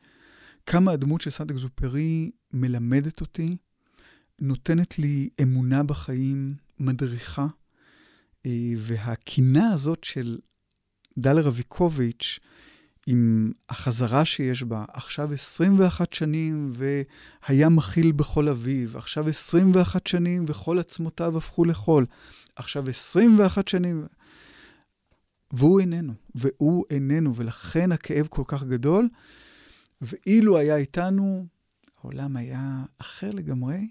[0.65, 3.57] כמה הדמות של סנט אקזופרי מלמדת אותי,
[4.39, 7.47] נותנת לי אמונה בחיים, מדריכה.
[8.45, 10.37] אה, והקינה הזאת של
[11.17, 12.39] דליה רביקוביץ',
[13.07, 20.79] עם החזרה שיש בה, עכשיו 21 שנים והיה מכיל בכל אביב, עכשיו 21 שנים וכל
[20.79, 22.05] עצמותיו הפכו לחול,
[22.55, 24.05] עכשיו 21 שנים,
[25.53, 29.09] והוא איננו, והוא איננו, ולכן הכאב כל כך גדול,
[30.01, 31.47] ואילו היה איתנו,
[31.97, 33.87] העולם היה אחר לגמרי.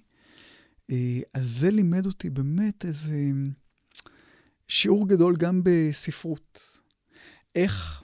[0.90, 3.30] אה, אז זה לימד אותי באמת איזה
[4.68, 6.80] שיעור גדול גם בספרות.
[7.54, 8.02] איך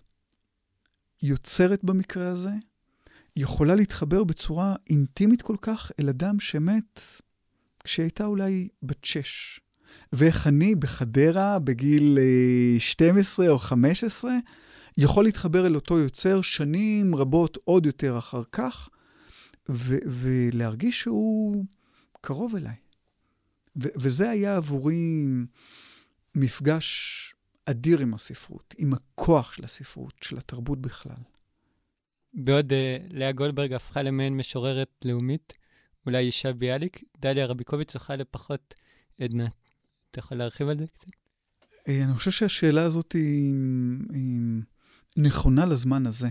[1.23, 2.51] יוצרת במקרה הזה
[3.37, 7.01] יכולה להתחבר בצורה אינטימית כל כך אל אדם שמת
[7.85, 9.61] כשהייתה אולי בת שש.
[10.13, 12.19] ואיך אני בחדרה, בגיל
[12.79, 14.33] 12 אה, או 15,
[14.99, 18.89] יכול להתחבר אל אותו יוצר שנים רבות עוד יותר אחר כך,
[19.69, 21.65] ו- ולהרגיש שהוא
[22.21, 22.75] קרוב אליי.
[23.83, 25.25] ו- וזה היה עבורי
[26.35, 31.23] מפגש אדיר עם הספרות, עם הכוח של הספרות, של התרבות בכלל.
[32.35, 32.75] בעוד uh,
[33.11, 35.53] לאה גולדברג הפכה למעין משוררת לאומית,
[36.07, 38.75] אולי אישה ביאליק, דליה רביקוביץ' זוכה לפחות
[39.21, 39.49] עדנה.
[40.17, 41.11] אתה יכול להרחיב על זה קצת?
[41.89, 43.55] אה, אני חושב שהשאלה הזאת היא,
[44.13, 44.41] היא
[45.17, 46.29] נכונה לזמן הזה.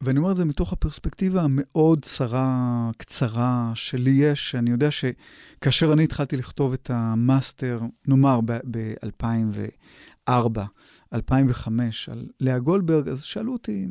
[0.00, 6.04] ואני אומר את זה מתוך הפרספקטיבה המאוד צרה, קצרה שלי יש, שאני יודע שכאשר אני
[6.04, 10.60] התחלתי לכתוב את המאסטר, נאמר ב-2004,
[11.14, 13.86] 2005, על לאה גולדברג, אז שאלו אותי,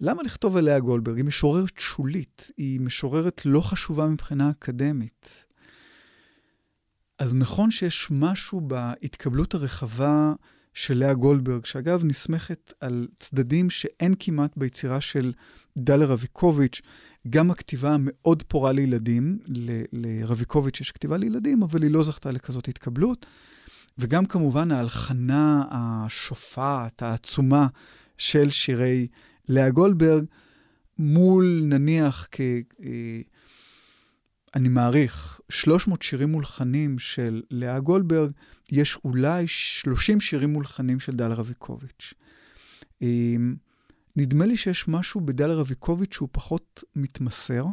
[0.00, 1.16] למה לכתוב על לאה גולדברג?
[1.16, 5.51] היא משוררת שולית, היא משוררת לא חשובה מבחינה אקדמית.
[7.22, 10.32] אז נכון שיש משהו בהתקבלות הרחבה
[10.74, 15.32] של לאה גולדברג, שאגב נסמכת על צדדים שאין כמעט ביצירה של
[15.76, 16.80] דלה רביקוביץ',
[17.30, 22.68] גם הכתיבה המאוד פורה לילדים, ל- לרביקוביץ' יש כתיבה לילדים, אבל היא לא זכתה לכזאת
[22.68, 23.26] התקבלות,
[23.98, 27.66] וגם כמובן ההלחנה השופעת, העצומה
[28.18, 29.06] של שירי
[29.48, 30.24] לאה גולדברג,
[30.98, 32.40] מול נניח כ...
[34.54, 38.32] אני מעריך, 300 שירים מולחנים של לאה גולדברג,
[38.72, 42.14] יש אולי 30 שירים מולחנים של דל רביקוביץ'.
[43.02, 43.56] אמ,
[44.16, 47.64] נדמה לי שיש משהו בדל רביקוביץ' שהוא פחות מתמסר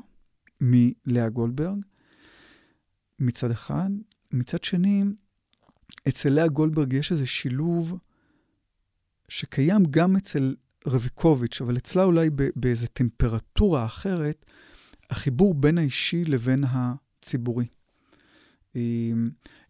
[0.62, 1.78] מלאה גולדברג,
[3.20, 3.89] מצד אחד.
[4.32, 5.04] מצד שני,
[6.08, 7.98] אצל לאה גולדברג יש איזה שילוב
[9.30, 10.56] שקיים גם אצל
[10.88, 14.52] רביקוביץ', אבל אצלה אולי באיזו טמפרטורה אחרת,
[15.10, 17.65] החיבור בין האישי לבין הציבורי.
[18.76, 19.30] אמ,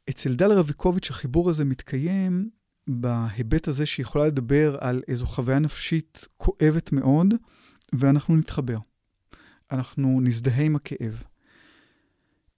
[0.10, 2.50] אצל דל רביקוביץ' החיבור הזה מתקיים
[2.88, 7.34] בהיבט הזה שהיא יכולה לדבר על איזו חוויה נפשית כואבת מאוד,
[7.94, 8.78] ואנחנו נתחבר.
[9.72, 11.24] אנחנו נזדהה עם הכאב.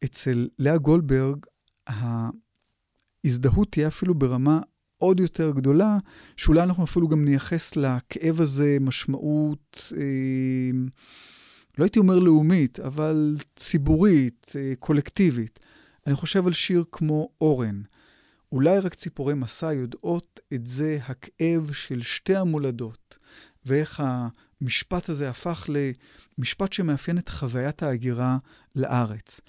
[0.04, 1.46] אצל לאה גולדברג,
[1.88, 4.60] ההזדהות תהיה אפילו ברמה
[4.98, 5.98] עוד יותר גדולה,
[6.38, 10.72] שאולי אנחנו אפילו גם נייחס לכאב הזה משמעות, אה,
[11.78, 15.60] לא הייתי אומר לאומית, אבל ציבורית, אה, קולקטיבית.
[16.08, 17.82] אני חושב על שיר כמו אורן.
[18.52, 23.18] אולי רק ציפורי מסע יודעות את זה הכאב של שתי המולדות,
[23.66, 24.04] ואיך
[24.62, 25.70] המשפט הזה הפך
[26.38, 28.38] למשפט שמאפיין את חוויית ההגירה
[28.76, 29.42] לארץ,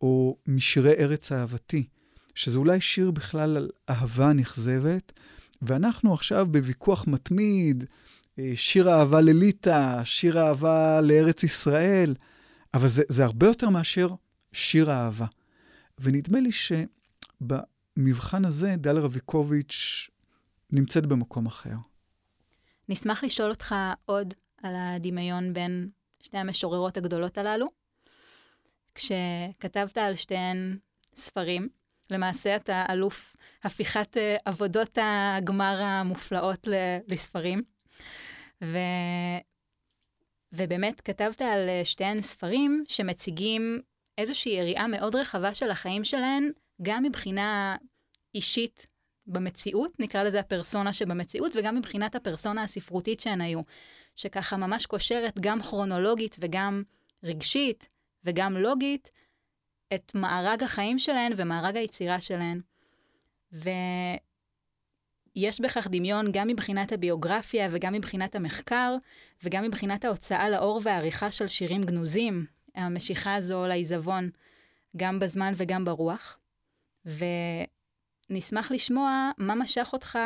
[0.00, 1.86] או משירי ארץ אהבתי,
[2.34, 5.12] שזה אולי שיר בכלל על אהבה נכזבת,
[5.62, 7.84] ואנחנו עכשיו בוויכוח מתמיד,
[8.54, 12.14] שיר אהבה לליטא, שיר אהבה לארץ ישראל,
[12.74, 14.08] אבל זה, זה הרבה יותר מאשר
[14.52, 15.26] שיר אהבה.
[15.98, 20.08] ונדמה לי שבמבחן הזה דליה רביקוביץ'
[20.70, 21.74] נמצאת במקום אחר.
[22.88, 23.74] נשמח לשאול אותך
[24.04, 25.88] עוד על הדמיון בין
[26.22, 27.66] שתי המשוררות הגדולות הללו.
[28.94, 30.76] כשכתבת על שתיהן
[31.16, 31.68] ספרים,
[32.10, 36.68] למעשה אתה אלוף הפיכת אה, עבודות הגמר המופלאות
[37.08, 37.62] לספרים.
[38.62, 38.78] ו...
[40.52, 43.80] ובאמת כתבת על אה, שתיהן ספרים שמציגים
[44.18, 46.50] איזושהי יריעה מאוד רחבה של החיים שלהן,
[46.82, 47.76] גם מבחינה
[48.34, 48.86] אישית
[49.26, 53.60] במציאות, נקרא לזה הפרסונה שבמציאות, וגם מבחינת הפרסונה הספרותית שהן היו,
[54.16, 56.82] שככה ממש קושרת גם כרונולוגית וגם
[57.22, 57.88] רגשית
[58.24, 59.10] וגם לוגית
[59.94, 62.60] את מארג החיים שלהן ומארג היצירה שלהן.
[65.38, 68.96] ויש בכך דמיון גם מבחינת הביוגרפיה וגם מבחינת המחקר,
[69.44, 74.30] וגם מבחינת ההוצאה לאור והעריכה של שירים גנוזים, המשיכה הזו לעיזבון,
[74.96, 76.38] גם בזמן וגם ברוח.
[78.30, 80.18] ונשמח לשמוע מה משך אותך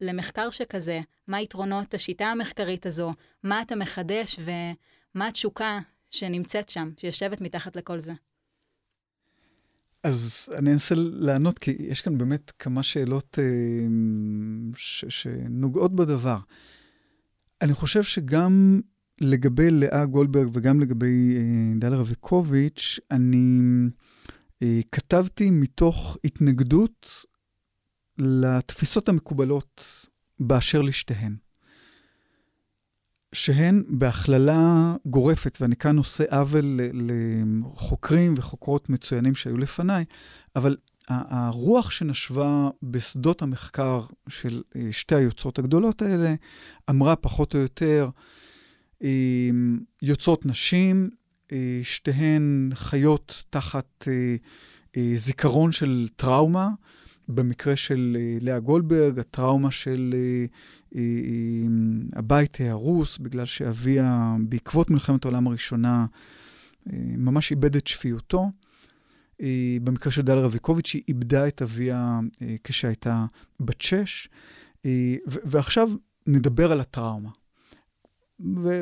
[0.00, 5.78] למחקר שכזה, מה יתרונות השיטה המחקרית הזו, מה אתה מחדש ומה התשוקה
[6.10, 8.12] שנמצאת שם, שיושבת מתחת לכל זה.
[10.04, 13.44] אז אני אנסה לענות, כי יש כאן באמת כמה שאלות אה,
[14.76, 16.38] ש, שנוגעות בדבר.
[17.62, 18.80] אני חושב שגם
[19.20, 23.60] לגבי לאה גולדברג וגם לגבי אה, דליה רביקוביץ', אני
[24.62, 27.08] אה, כתבתי מתוך התנגדות
[28.18, 30.06] לתפיסות המקובלות
[30.40, 31.36] באשר לשתיהן.
[33.34, 40.04] שהן בהכללה גורפת, ואני כאן עושה עוול לחוקרים וחוקרות מצוינים שהיו לפניי,
[40.56, 40.76] אבל
[41.08, 46.34] הרוח שנשבה בשדות המחקר של אה, שתי היוצרות הגדולות האלה,
[46.90, 48.08] אמרה פחות או יותר,
[50.02, 51.10] יוצאות נשים,
[51.82, 54.08] שתיהן חיות תחת
[55.14, 56.68] זיכרון של טראומה.
[57.28, 60.14] במקרה של לאה גולדברג, הטראומה של
[62.12, 66.06] הבית ההרוס, בגלל שאביה, בעקבות מלחמת העולם הראשונה,
[67.16, 68.50] ממש איבד את שפיותו.
[69.82, 72.20] במקרה של דליה רביקוביץ', היא איבדה את אביה
[72.64, 73.26] כשהייתה
[73.60, 74.28] בת שש.
[75.24, 75.90] ועכשיו
[76.26, 77.30] נדבר על הטראומה.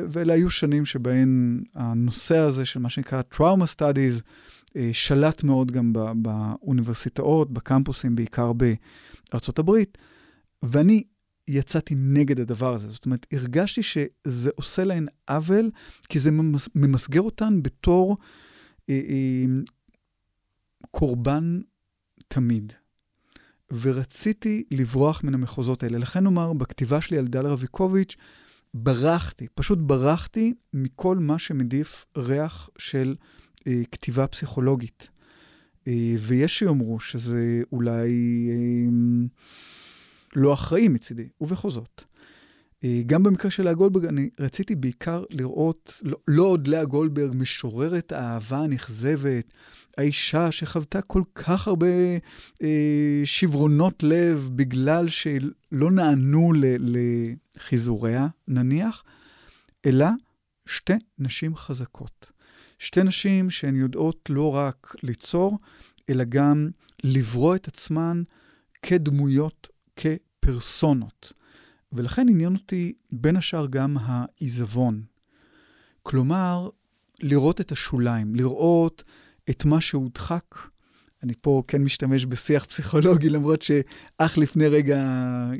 [0.09, 4.21] ואלה היו שנים שבהן הנושא הזה של מה שנקרא Trauma Studies
[4.93, 9.97] שלט מאוד גם באוניברסיטאות, בקמפוסים, בעיקר בארצות הברית,
[10.63, 11.03] ואני
[11.47, 12.87] יצאתי נגד הדבר הזה.
[12.87, 15.71] זאת אומרת, הרגשתי שזה עושה להן עוול,
[16.09, 16.29] כי זה
[16.75, 18.17] ממסגר אותן בתור
[18.89, 19.45] אה, אה,
[20.91, 21.61] קורבן
[22.27, 22.73] תמיד.
[23.81, 25.97] ורציתי לברוח מן המחוזות האלה.
[25.97, 28.15] לכן אומר, בכתיבה שלי על דל רביקוביץ',
[28.73, 33.42] ברחתי, פשוט ברחתי מכל מה שמדיף ריח של אה,
[33.91, 35.09] כתיבה פסיכולוגית.
[35.87, 38.09] אה, ויש שיאמרו שזה אולי
[38.51, 38.89] אה,
[40.35, 42.03] לא אחראי מצידי, ובכל זאת.
[42.83, 47.31] אה, גם במקרה של לאה גולדברג, אני רציתי בעיקר לראות, לא, לא עוד לאה גולדברג
[47.35, 49.53] משוררת האהבה הנכזבת,
[49.97, 51.87] האישה שחוותה כל כך הרבה
[52.63, 59.03] אה, שברונות לב בגלל שלא נענו ל, לחיזוריה, נניח,
[59.85, 60.07] אלא
[60.65, 62.32] שתי נשים חזקות.
[62.83, 65.59] שתי נשים שהן יודעות לא רק ליצור,
[66.09, 66.69] אלא גם
[67.03, 68.23] לברוא את עצמן
[68.81, 71.33] כדמויות, כפרסונות.
[71.91, 75.03] ולכן עניין אותי בין השאר גם העיזבון.
[76.03, 76.69] כלומר,
[77.19, 79.03] לראות את השוליים, לראות
[79.49, 80.55] את מה שהודחק.
[81.23, 85.03] אני פה כן משתמש בשיח פסיכולוגי, למרות שאך לפני רגע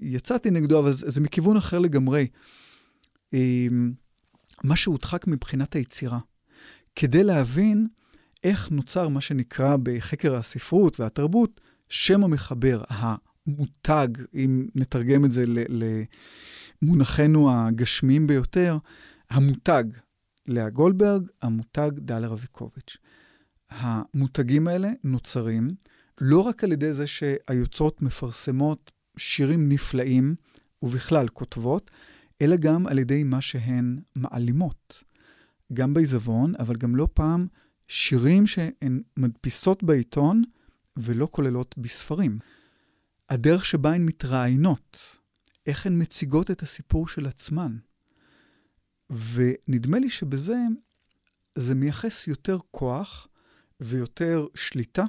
[0.02, 2.28] יצאתי נגדו, אבל זה, מכיוון אחר לגמרי.
[3.34, 3.94] אמ,
[4.64, 6.20] מה שהודחק מבחינת היצירה.
[6.96, 7.88] כדי להבין
[8.44, 15.46] איך נוצר מה שנקרא בחקר הספרות והתרבות שם המחבר, המותג, אם נתרגם את זה
[16.82, 18.78] למונחנו הגשמיים ביותר,
[19.30, 19.84] המותג
[20.48, 22.98] לאה גולדברג, המותג דליה רביקוביץ'.
[23.70, 25.68] המותגים האלה נוצרים
[26.22, 30.36] לא רק על ידי זה שהיוצרות מפרסמות שירים נפלאים,
[30.84, 31.92] ובכלל כותבות,
[32.42, 35.04] אלא גם על ידי מה שהן מעלימות.
[35.74, 37.48] גם בעיזבון, אבל גם לא פעם
[37.88, 40.44] שירים שהן מדפיסות בעיתון
[40.98, 42.40] ולא כוללות בספרים.
[43.30, 45.18] הדרך שבה הן מתראיינות,
[45.66, 47.78] איך הן מציגות את הסיפור של עצמן.
[49.10, 50.58] ונדמה לי שבזה
[51.56, 53.28] זה מייחס יותר כוח
[53.80, 55.04] ויותר שליטה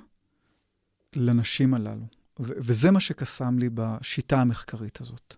[1.16, 2.06] לנשים הללו.
[2.40, 5.34] ו- וזה מה שקסם לי בשיטה המחקרית הזאת.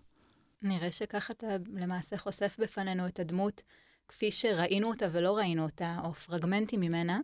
[0.61, 3.63] נראה שככה אתה למעשה חושף בפנינו את הדמות
[4.07, 7.19] כפי שראינו אותה ולא ראינו אותה, או פרגמנטים ממנה,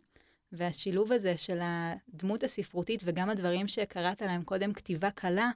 [0.51, 5.51] והשילוב הזה של הדמות הספרותית וגם הדברים שקראת להם קודם כתיבה קלה,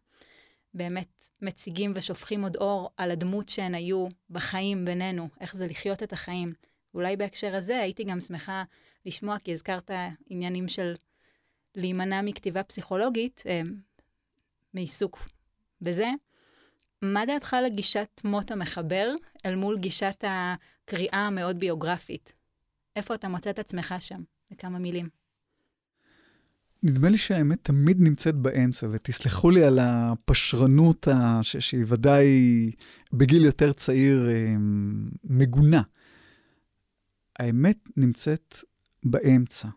[0.74, 6.14] באמת מציגים ושופכים עוד אור על הדמות שהן היו בחיים בינינו, איך זה לחיות את
[6.14, 6.54] החיים.
[6.94, 8.64] אולי בהקשר הזה הייתי גם שמחה
[9.06, 9.92] לשמוע, כי הזכרת
[10.30, 10.96] עניינים של
[11.76, 13.62] להימנע מכתיבה פסיכולוגית, אה,
[14.74, 15.20] מעיסוק
[15.82, 16.08] בזה.
[17.02, 19.14] מה דעתך על גישת מות המחבר
[19.46, 22.34] אל מול גישת הקריאה המאוד ביוגרפית?
[22.96, 24.22] איפה אתה מוצא את עצמך שם?
[24.52, 25.10] בכמה מילים.
[26.84, 31.40] נדמה לי שהאמת תמיד נמצאת באמצע, ותסלחו לי על הפשרנות ה...
[31.44, 31.58] ש...
[31.58, 32.28] שהיא ודאי
[33.14, 34.56] בגיל יותר צעיר אה,
[35.24, 35.82] מגונה.
[37.40, 38.56] האמת נמצאת
[39.04, 39.68] באמצע.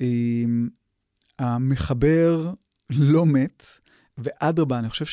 [0.00, 0.06] אה,
[1.38, 2.52] המחבר
[2.90, 3.64] לא מת,
[4.18, 5.04] ואדרבה, אני חושב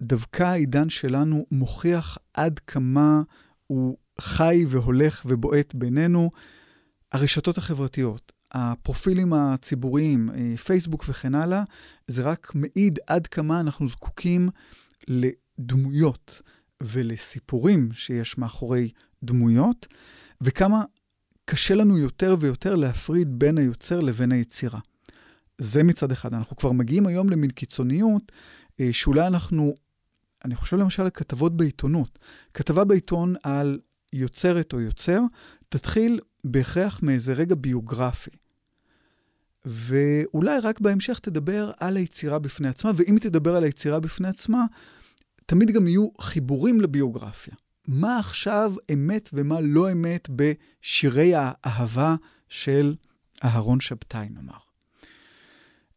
[0.00, 3.22] שדווקא העידן שלנו מוכיח עד כמה
[3.66, 6.30] הוא חי והולך ובועט בינינו.
[7.12, 11.62] הרשתות החברתיות, הפרופילים הציבוריים, אה, פייסבוק וכן הלאה,
[12.06, 14.48] זה רק מעיד עד כמה אנחנו זקוקים
[15.08, 16.42] לדמויות
[16.82, 18.90] ולסיפורים שיש מאחורי
[19.22, 19.86] דמויות,
[20.40, 20.84] וכמה
[21.44, 24.80] קשה לנו יותר ויותר להפריד בין היוצר לבין היצירה.
[25.58, 26.34] זה מצד אחד.
[26.34, 28.32] אנחנו כבר מגיעים היום למין קיצוניות,
[28.80, 29.74] אה, שאולי אנחנו,
[30.44, 32.18] אני חושב למשל על כתבות בעיתונות.
[32.54, 33.80] כתבה בעיתון על
[34.12, 35.20] יוצרת או יוצר,
[35.68, 38.30] תתחיל בהכרח מאיזה רגע ביוגרפי.
[39.64, 44.64] ואולי רק בהמשך תדבר על היצירה בפני עצמה, ואם היא תדבר על היצירה בפני עצמה,
[45.46, 47.54] תמיד גם יהיו חיבורים לביוגרפיה.
[47.88, 52.16] מה עכשיו אמת ומה לא אמת בשירי האהבה
[52.48, 52.94] של
[53.44, 54.69] אהרון שבתאי, נאמר.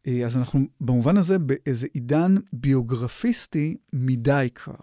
[0.06, 4.74] אה, אז אנחנו במובן הזה באיזה עידן ביוגרפיסטי מדי כבר,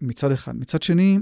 [0.00, 0.56] מצד אחד.
[0.56, 1.18] מצד שני,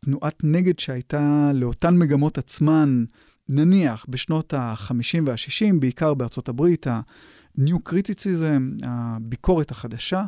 [0.00, 3.04] תנועת נגד שהייתה לאותן מגמות עצמן,
[3.48, 10.24] נניח בשנות ה-50 וה-60, בעיקר בארצות הברית, ה-New Criticism, הביקורת החדשה,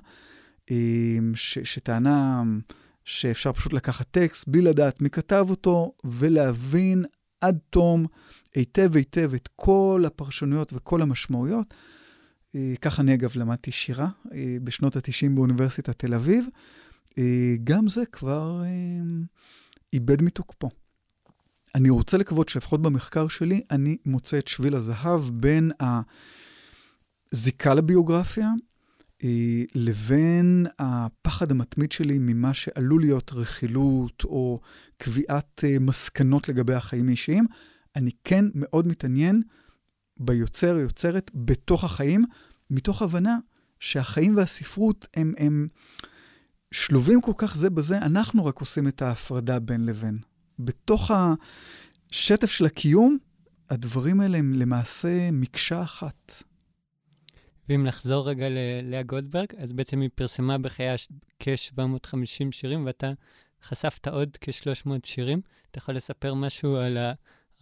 [1.35, 2.43] ש- שטענה
[3.05, 7.05] שאפשר פשוט לקחת טקסט בלי לדעת מי כתב אותו, ולהבין
[7.41, 8.07] עד תום
[8.55, 11.75] היטב היטב את כל הפרשנויות וכל המשמעויות.
[12.55, 16.47] אה, ככה אני אגב למדתי שירה אה, בשנות ה-90 באוניברסיטת תל אביב.
[17.19, 18.63] אה, גם זה כבר
[19.93, 20.69] איבד מתוקפו.
[21.75, 25.71] אני רוצה לקוות שלפחות במחקר שלי, אני מוצא את שביל הזהב בין
[27.33, 28.51] הזיקה לביוגרפיה
[29.75, 34.61] לבין הפחד המתמיד שלי ממה שעלול להיות רכילות או
[34.97, 37.47] קביעת מסקנות לגבי החיים האישיים.
[37.97, 39.43] אני כן מאוד מתעניין
[40.17, 42.25] ביוצר, יוצרת, בתוך החיים,
[42.71, 43.39] מתוך הבנה
[43.81, 45.69] שהחיים והספרות הם, הם
[46.73, 50.19] שלובים כל כך זה בזה, אנחנו רק עושים את ההפרדה בין לבין.
[50.59, 51.11] בתוך
[52.11, 53.19] השטף של הקיום,
[53.71, 56.43] הדברים האלה הם למעשה מקשה אחת.
[57.69, 60.95] ואם נחזור רגע ללאה גולדברג, אז בעצם היא פרסמה בחייה
[61.39, 63.13] כ-750 שירים, ואתה
[63.63, 65.41] חשפת עוד כ-300 שירים.
[65.71, 66.99] אתה יכול לספר משהו על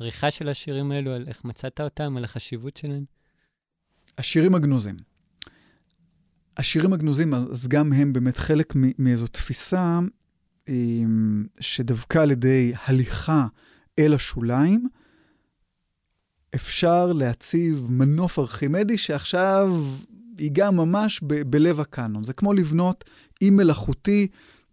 [0.00, 3.04] העריכה של השירים האלו, על איך מצאת אותם, על החשיבות שלהם?
[4.18, 4.96] השירים הגנוזים.
[6.56, 9.98] השירים הגנוזים, אז גם הם באמת חלק מאיזו תפיסה
[10.68, 13.46] אמ, שדווקא על ידי הליכה
[13.98, 14.88] אל השוליים,
[16.54, 19.84] אפשר להציב מנוף ארכימדי שעכשיו
[20.38, 22.24] ייגע ממש ב- בלב הקאנון.
[22.24, 23.04] זה כמו לבנות
[23.42, 24.28] אי מלאכותי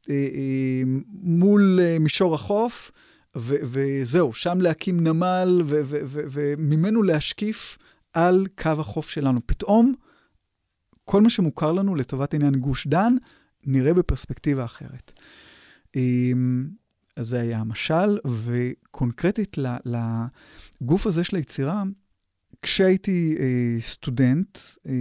[0.09, 2.91] אה, אה, מול אה, מישור החוף,
[3.35, 7.77] וזהו, שם להקים נמל וממנו להשקיף
[8.13, 9.39] על קו החוף שלנו.
[9.45, 9.93] פתאום
[11.05, 13.15] כל מה שמוכר לנו לטובת עניין גוש דן,
[13.65, 15.11] נראה בפרספקטיבה אחרת.
[15.95, 16.67] אמ,
[17.15, 19.57] אז זה היה המשל, וקונקרטית
[20.81, 21.83] לגוף הזה של היצירה,
[22.61, 24.57] כשהייתי אה, סטודנט,
[24.87, 24.93] אה,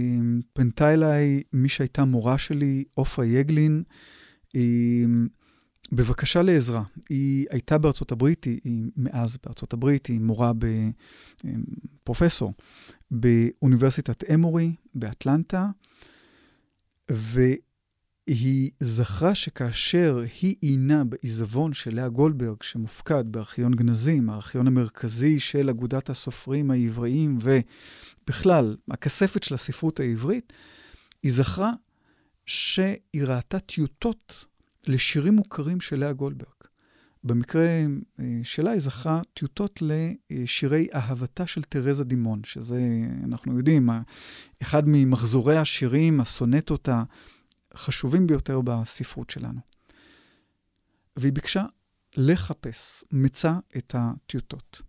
[0.53, 3.83] פנתה אליי מי שהייתה מורה שלי, עופרה יגלין,
[4.55, 4.61] אה,
[5.91, 6.83] בבקשה לעזרה.
[7.09, 11.51] היא הייתה בארצות הברית, היא, מאז בארצות הברית, היא מורה, ב, אה,
[12.03, 12.53] פרופסור,
[13.11, 15.69] באוניברסיטת אמורי באטלנטה,
[17.11, 25.69] והיא זכרה שכאשר היא עיינה בעיזבון של לאה גולדברג, שמופקד בארכיון גנזים, הארכיון המרכזי של
[25.69, 30.53] אגודת הסופרים העבריים, ובכלל, הכספת של הספרות העברית,
[31.23, 31.73] היא זכרה
[32.45, 34.45] שהיא ראתה טיוטות
[34.89, 36.49] לשירים מוכרים של לאה גולדברג.
[37.23, 37.67] במקרה
[38.19, 42.81] אה, שלה היא זכרה טיוטות לשירי אהבתה של תרזה דימון, שזה,
[43.23, 43.89] אנחנו יודעים,
[44.61, 46.89] אחד ממחזורי השירים, הסונטות
[47.71, 49.59] החשובים ביותר בספרות שלנו.
[51.17, 51.65] והיא ביקשה
[52.17, 54.81] לחפש, מצא את הטיוטות.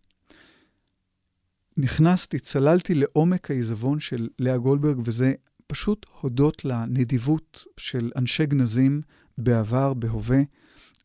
[1.76, 5.34] נכנסתי, צללתי לעומק העיזבון של לאה גולדברג, וזה
[5.66, 9.02] פשוט הודות לנדיבות של אנשי גנזים
[9.38, 10.40] בעבר, בהווה,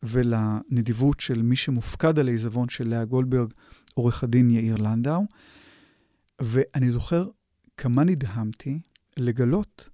[0.02, 3.52] ולנדיבות של מי שמופקד על העיזבון של לאה גולדברג,
[3.94, 5.26] עורך הדין יאיר לנדאו.
[6.40, 7.28] ואני זוכר
[7.76, 8.80] כמה נדהמתי
[9.16, 9.88] לגלות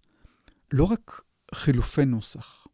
[0.72, 1.22] לא רק
[1.54, 2.66] חילופי נוסח,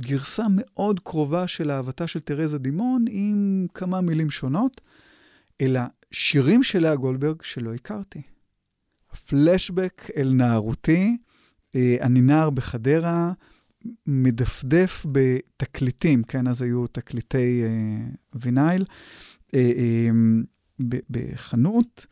[0.00, 4.80] גרסה מאוד קרובה של אהבתה של תרזה דימון עם כמה מילים שונות,
[5.60, 5.80] אלא
[6.12, 8.22] שירים של לאה גולדברג שלא הכרתי.
[9.26, 11.16] פלשבק אל נערותי,
[11.74, 13.32] אה, אני נער בחדרה,
[14.06, 18.84] מדפדף בתקליטים, כן, אז היו תקליטי אה, וינייל,
[19.54, 20.10] אה, אה,
[21.10, 22.06] בחנות,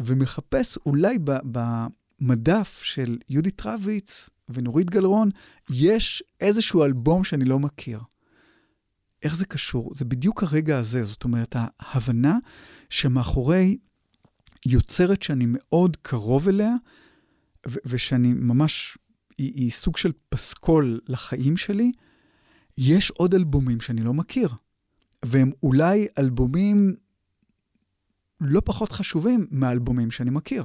[0.00, 5.30] ומחפש אולי במדף של יהודית רביץ ונורית גלרון,
[5.70, 8.00] יש איזשהו אלבום שאני לא מכיר.
[9.22, 9.94] איך זה קשור?
[9.94, 12.38] זה בדיוק הרגע הזה, זאת אומרת, ההבנה
[12.90, 13.78] שמאחורי
[14.66, 16.74] יוצרת שאני מאוד קרוב אליה,
[17.86, 18.98] ושאני ממש
[19.38, 21.92] היא, היא סוג של פסקול לחיים שלי,
[22.78, 24.48] יש עוד אלבומים שאני לא מכיר.
[25.24, 26.96] והם אולי אלבומים
[28.40, 30.64] לא פחות חשובים מהאלבומים שאני מכיר.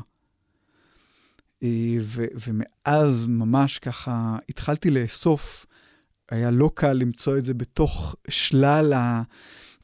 [1.64, 5.66] אה, ו- ומאז ממש ככה התחלתי לאסוף,
[6.32, 8.94] היה לא קל למצוא את זה בתוך שלל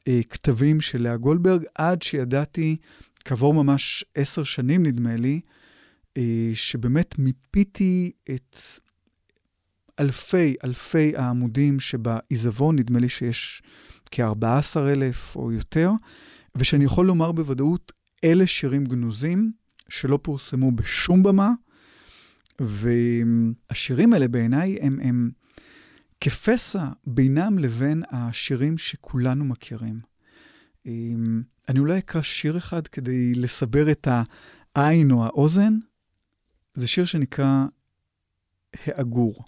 [0.07, 2.77] הכתבים של לאה גולדברג, עד שידעתי,
[3.25, 5.41] כעבור ממש עשר שנים נדמה לי,
[6.53, 8.57] שבאמת מיפיתי את
[9.99, 13.61] אלפי אלפי העמודים שבעיזבון, נדמה לי שיש
[14.11, 15.91] כ-14,000 או יותר,
[16.55, 17.91] ושאני יכול לומר בוודאות,
[18.23, 19.51] אלה שירים גנוזים
[19.89, 21.51] שלא פורסמו בשום במה,
[22.59, 25.31] והשירים האלה בעיניי הם, הם
[26.21, 29.99] כפסע בינם לבין השירים שכולנו מכירים.
[31.69, 34.07] אני אולי אקרא שיר אחד כדי לסבר את
[34.75, 35.77] העין או האוזן.
[36.79, 37.65] זה שיר שנקרא
[38.73, 39.43] העגור.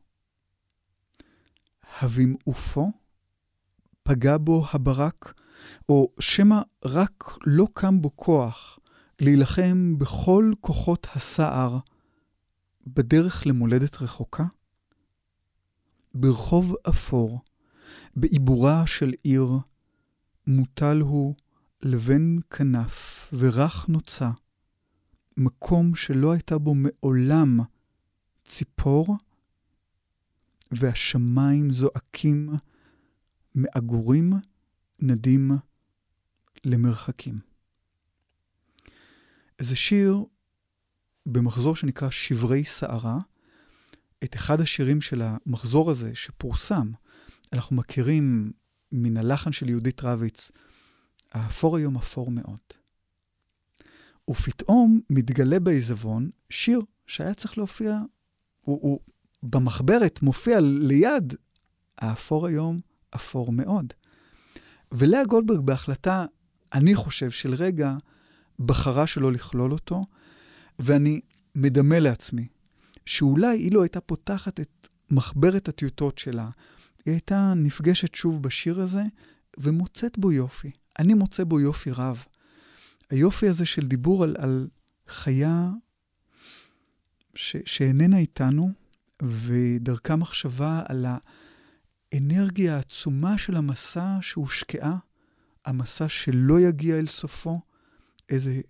[2.01, 2.91] הבמעופו,
[4.03, 5.41] פגע בו הברק,
[5.89, 8.79] או שמא רק לא קם בו כוח
[9.21, 11.79] להילחם בכל כוחות הסער
[12.87, 14.45] בדרך למולדת רחוקה?
[16.13, 17.39] ברחוב אפור,
[18.15, 19.49] בעיבורה של עיר,
[20.47, 21.35] מוטל הוא
[21.81, 24.29] לבן כנף ורך נוצה,
[25.37, 27.59] מקום שלא הייתה בו מעולם
[28.45, 29.17] ציפור,
[30.71, 32.49] והשמיים זועקים
[33.55, 34.33] מעגורים
[34.99, 35.51] נדים
[36.65, 37.39] למרחקים.
[39.61, 40.25] זה שיר
[41.25, 43.19] במחזור שנקרא שברי סערה.
[44.23, 46.91] את אחד השירים של המחזור הזה שפורסם,
[47.53, 48.51] אנחנו מכירים
[48.91, 50.51] מן הלחן של יהודית רביץ,
[51.31, 52.59] האפור היום אפור מאוד.
[54.31, 57.99] ופתאום מתגלה בעיזבון שיר שהיה צריך להופיע,
[58.61, 58.99] הוא, הוא
[59.43, 61.33] במחברת מופיע ליד
[61.97, 62.79] האפור היום
[63.15, 63.93] אפור מאוד.
[64.91, 66.25] ולאה גולדברג בהחלטה,
[66.73, 67.95] אני חושב, של רגע,
[68.59, 70.05] בחרה שלא לכלול אותו,
[70.79, 71.21] ואני
[71.55, 72.47] מדמה לעצמי
[73.05, 76.49] שאולי אילו הייתה פותחת את מחברת הטיוטות שלה,
[77.05, 79.03] היא הייתה נפגשת שוב בשיר הזה
[79.57, 80.71] ומוצאת בו יופי.
[80.99, 82.23] אני מוצא בו יופי רב.
[83.11, 84.67] היופי הזה של דיבור על, על
[85.07, 85.69] חיה
[87.35, 88.71] ש, שאיננה איתנו,
[89.23, 91.05] ודרכה מחשבה על
[92.13, 94.97] האנרגיה העצומה של המסע שהושקעה,
[95.65, 97.59] המסע שלא יגיע אל סופו,
[98.29, 98.61] איזה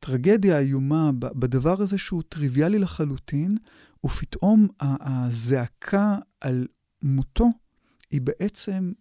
[0.00, 3.56] טרגדיה איומה בדבר הזה שהוא טריוויאלי לחלוטין,
[4.04, 6.66] ופתאום הזעקה על
[7.02, 7.48] מותו
[8.10, 8.92] היא בעצם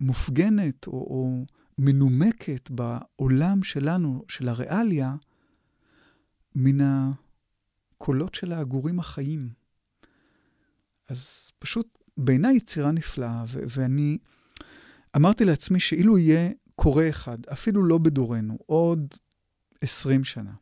[0.00, 1.44] מופגנת או, או
[1.78, 5.14] מנומקת בעולם שלנו, של הריאליה,
[6.54, 9.48] מן הקולות של העגורים החיים.
[11.08, 14.18] אז פשוט בעיניי יצירה נפלאה, ו- ואני
[15.16, 19.14] אמרתי לעצמי שאילו יהיה קורא אחד, אפילו לא בדורנו, עוד
[19.80, 20.52] 20 שנה,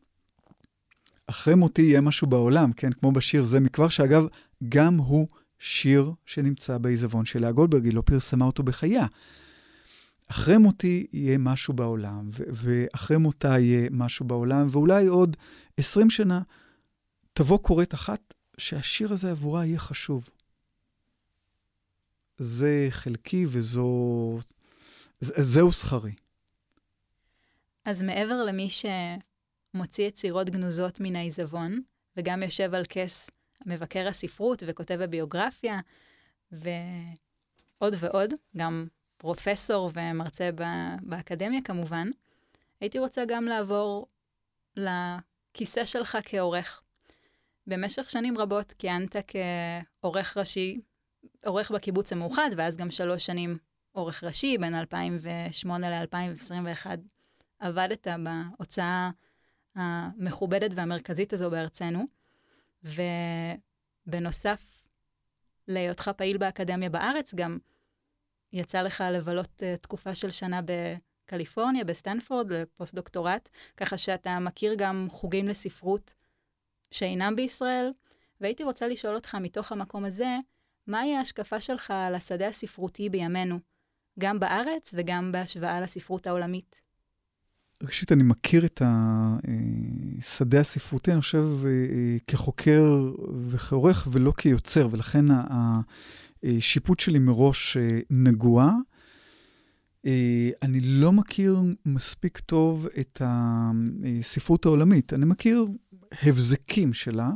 [1.27, 2.93] אחרי מותי יהיה משהו בעולם, כן?
[2.93, 4.27] כמו בשיר זה מכבר, שאגב,
[4.69, 9.07] גם הוא שיר שנמצא בעיזבון של לאה גולדברג, היא לא פרסמה אותו בחייה.
[10.33, 15.37] אחרי מותי יהיה משהו בעולם, ו- ואחרי מותה יהיה משהו בעולם, ואולי עוד
[15.77, 16.41] 20 שנה
[17.33, 20.29] תבוא קוראת אחת שהשיר הזה עבורה יהיה חשוב.
[22.37, 24.39] זה חלקי וזו...
[25.21, 26.13] זהו שכרי.
[27.85, 31.81] אז מעבר למי שמוציא יצירות גנוזות מן העיזבון,
[32.17, 33.31] וגם יושב על כס
[33.67, 35.81] מבקר הספרות וכותב הביוגרפיה,
[36.53, 38.87] ועוד ועוד, גם
[39.23, 40.51] פרופסור ומרצה
[41.03, 42.09] באקדמיה כמובן,
[42.81, 44.07] הייתי רוצה גם לעבור
[44.77, 46.83] לכיסא שלך כעורך.
[47.67, 49.17] במשך שנים רבות כיהנת
[50.01, 50.81] כעורך ראשי,
[51.45, 53.59] עורך בקיבוץ המאוחד, ואז גם שלוש שנים
[53.93, 56.87] עורך ראשי, בין 2008 ל-2021
[57.59, 59.11] עבדת בהוצאה
[59.75, 62.05] המכובדת והמרכזית הזו בארצנו,
[64.07, 64.83] ובנוסף
[65.69, 67.59] להיותך פעיל באקדמיה בארץ, גם
[68.53, 75.49] יצא לך לבלות אה, תקופה של שנה בקליפורניה, בסטנפורד, לפוסט-דוקטורט, ככה שאתה מכיר גם חוגים
[75.49, 76.15] לספרות
[76.91, 77.93] שאינם בישראל,
[78.41, 80.39] והייתי רוצה לשאול אותך מתוך המקום הזה,
[80.87, 83.59] מהי ההשקפה שלך על השדה הספרותי בימינו,
[84.19, 86.77] גם בארץ וגם בהשוואה לספרות העולמית?
[87.83, 88.83] ראשית, אני מכיר את
[90.19, 91.47] השדה הספרותי, אני חושב,
[92.27, 93.13] כחוקר
[93.49, 95.25] וכעורך ולא כיוצר, ולכן
[96.45, 97.77] השיפוט שלי מראש
[98.11, 98.73] נגוע.
[100.63, 105.13] אני לא מכיר מספיק טוב את הספרות העולמית.
[105.13, 105.67] אני מכיר
[106.23, 107.31] הבזקים שלה.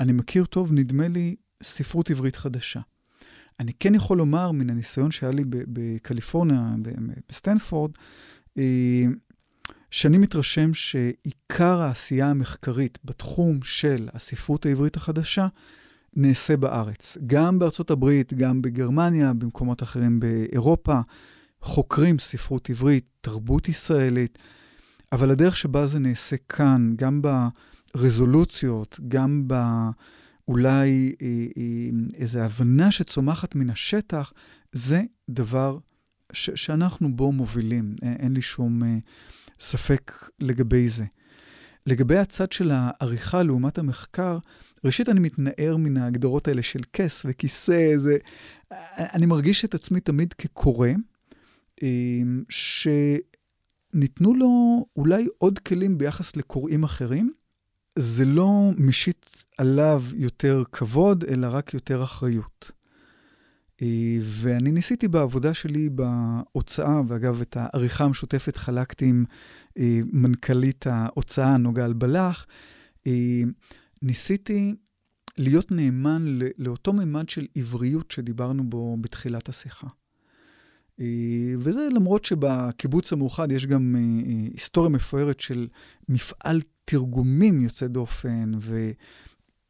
[0.00, 2.80] אני מכיר טוב, נדמה לי, ספרות עברית חדשה.
[3.60, 6.74] אני כן יכול לומר, מן הניסיון שהיה לי בקליפורניה,
[7.28, 7.90] בסטנפורד,
[8.58, 9.04] אה,
[9.90, 15.46] שאני מתרשם שעיקר העשייה המחקרית בתחום של הספרות העברית החדשה
[16.16, 17.16] נעשה בארץ.
[17.26, 21.00] גם בארצות הברית, גם בגרמניה, במקומות אחרים באירופה,
[21.62, 24.38] חוקרים ספרות עברית, תרבות ישראלית,
[25.12, 27.22] אבל הדרך שבה זה נעשה כאן, גם
[27.94, 34.32] ברזולוציות, גם באולי אה, אה, איזו הבנה שצומחת מן השטח,
[34.72, 35.78] זה דבר
[36.32, 38.82] ש- שאנחנו בו מובילים, אין לי שום
[39.60, 41.04] ספק לגבי זה.
[41.86, 44.38] לגבי הצד של העריכה לעומת המחקר,
[44.84, 48.16] ראשית, אני מתנער מן ההגדרות האלה של כס וכיסא, זה...
[48.98, 50.88] אני מרגיש את עצמי תמיד כקורא,
[52.48, 57.32] שניתנו לו אולי עוד כלים ביחס לקוראים אחרים.
[57.98, 62.70] זה לא משית עליו יותר כבוד, אלא רק יותר אחריות.
[64.22, 69.24] ואני ניסיתי בעבודה שלי בהוצאה, ואגב, את העריכה המשותפת חלקתי עם
[70.12, 72.46] מנכ"לית ההוצאה, נוגה אלבלח,
[74.02, 74.74] ניסיתי
[75.38, 79.86] להיות נאמן לאותו ממד של עבריות שדיברנו בו בתחילת השיחה.
[81.58, 83.96] וזה למרות שבקיבוץ המאוחד יש גם
[84.52, 85.68] היסטוריה מפוארת של
[86.08, 88.52] מפעל תרגומים יוצא דופן,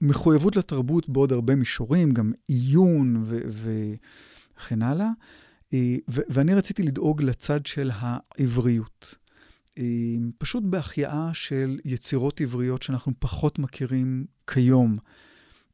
[0.01, 5.11] ומחויבות לתרבות בעוד הרבה מישורים, גם עיון וכן הלאה.
[6.09, 9.15] ואני רציתי לדאוג לצד של העבריות.
[10.39, 14.97] פשוט בהחייאה של יצירות עבריות שאנחנו פחות מכירים כיום.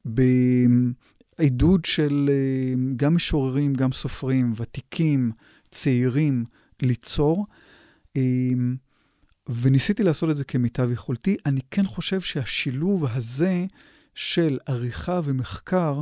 [0.05, 2.31] בעידוד של
[2.97, 5.33] גם משוררים, גם סופרים, ותיקים,
[5.71, 6.45] צעירים,
[6.83, 7.47] ליצור.
[9.49, 11.37] וניסיתי לעשות את זה כמיטב יכולתי.
[11.47, 13.65] אני כן חושב שהשילוב הזה
[14.15, 16.01] של עריכה ומחקר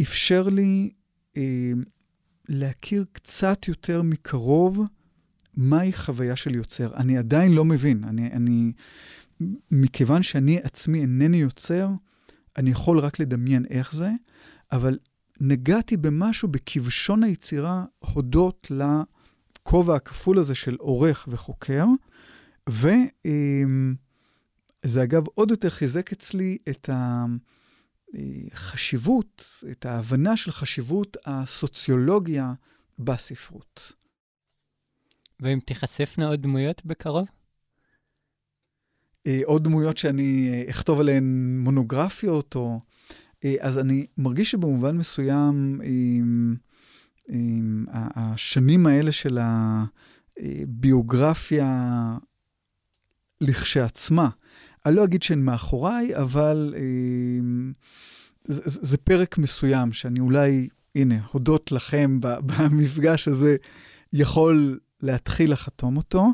[0.00, 0.90] אפשר לי
[1.36, 1.72] אה,
[2.48, 4.80] להכיר קצת יותר מקרוב
[5.56, 6.94] מהי חוויה של יוצר.
[6.94, 8.04] אני עדיין לא מבין.
[8.04, 8.72] אני, אני,
[9.70, 11.88] מכיוון שאני עצמי אינני יוצר,
[12.56, 14.10] אני יכול רק לדמיין איך זה,
[14.72, 14.98] אבל
[15.40, 21.84] נגעתי במשהו בכבשון היצירה הודות לכובע הכפול הזה של עורך וחוקר,
[22.68, 22.94] וזה
[25.02, 26.90] אגב עוד יותר חיזק אצלי את
[28.52, 32.52] החשיבות, את ההבנה של חשיבות הסוציולוגיה
[32.98, 33.92] בספרות.
[35.40, 37.28] ואם תיחשפנה עוד דמויות בקרוב?
[39.26, 42.80] אה, עוד דמויות שאני אה, אכתוב עליהן מונוגרפיות, או...
[43.44, 46.56] אה, אז אני מרגיש שבמובן מסוים, עם,
[47.28, 49.38] עם השנים האלה של
[50.38, 51.68] הביוגרפיה
[53.40, 54.28] לכשעצמה,
[54.86, 56.74] אני לא אגיד שהן מאחוריי, אבל
[58.44, 63.56] זה, זה פרק מסוים שאני אולי, הנה, הודות לכם במפגש הזה,
[64.12, 66.26] יכול להתחיל לחתום אותו.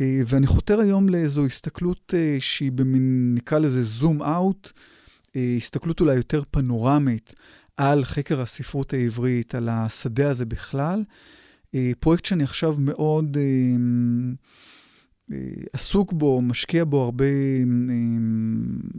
[0.00, 4.72] אה, ואני חותר היום לאיזו הסתכלות אה, שהיא במין, נקרא לזה זום אאוט,
[5.36, 7.34] אה, הסתכלות אולי יותר פנורמית
[7.76, 11.04] על חקר הספרות העברית, על השדה הזה בכלל.
[12.00, 13.36] פרויקט שאני עכשיו מאוד
[15.72, 17.24] עסוק בו, משקיע בו הרבה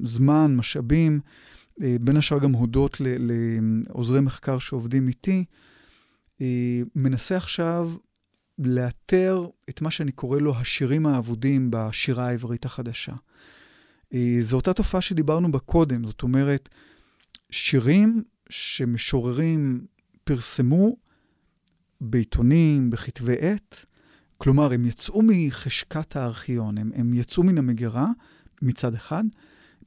[0.04, 1.20] זמן, משאבים,
[1.78, 5.46] בין השאר גם הודות לעוזרי מחקר שעובדים איתי.
[6.96, 7.92] מנסה עכשיו
[8.60, 13.14] לאתר את מה שאני קורא לו השירים האבודים בשירה העברית החדשה.
[14.14, 16.70] אה, זו אותה תופעה שדיברנו בה קודם, זאת אומרת,
[17.52, 19.86] שירים שמשוררים
[20.24, 20.96] פרסמו
[22.02, 23.86] בעיתונים, בכתבי עת,
[24.38, 28.08] כלומר, הם יצאו מחשקת הארכיון, הם, הם יצאו מן המגירה
[28.62, 29.24] מצד אחד,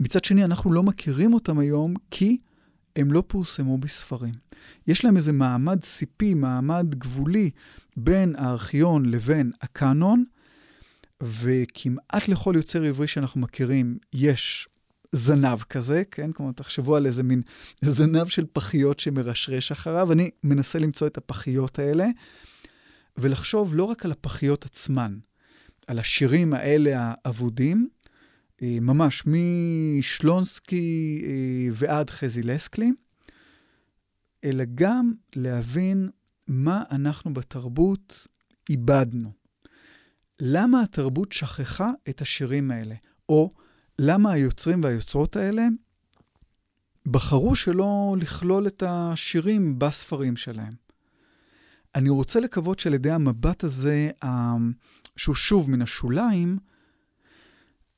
[0.01, 2.39] מצד שני, אנחנו לא מכירים אותם היום כי
[2.97, 4.35] הם לא פורסמו בספרים.
[4.87, 7.51] יש להם איזה מעמד סיפי, מעמד גבולי,
[7.97, 10.25] בין הארכיון לבין הקאנון,
[11.23, 14.69] וכמעט לכל יוצר עברי שאנחנו מכירים יש
[15.13, 16.33] זנב כזה, כן?
[16.33, 17.43] כלומר, תחשבו על איזה מין
[17.85, 20.13] זנב של פחיות שמרשרש אחריו.
[20.13, 22.07] אני מנסה למצוא את הפחיות האלה,
[23.17, 25.19] ולחשוב לא רק על הפחיות עצמן,
[25.87, 27.89] על השירים האלה האבודים,
[28.63, 32.93] ממש משלונסקי אה, ועד חזי לסקלי,
[34.45, 36.11] אלא גם להבין
[36.49, 38.27] מה אנחנו בתרבות
[38.71, 39.33] איבדנו.
[40.41, 42.95] למה התרבות שכחה את השירים האלה?
[43.29, 43.51] או
[43.99, 45.67] למה היוצרים והיוצרות האלה
[47.07, 50.73] בחרו שלא לכלול את השירים בספרים שלהם?
[51.95, 54.11] אני רוצה לקוות שעל ידי המבט הזה,
[55.17, 56.59] שהוא שוב מן השוליים,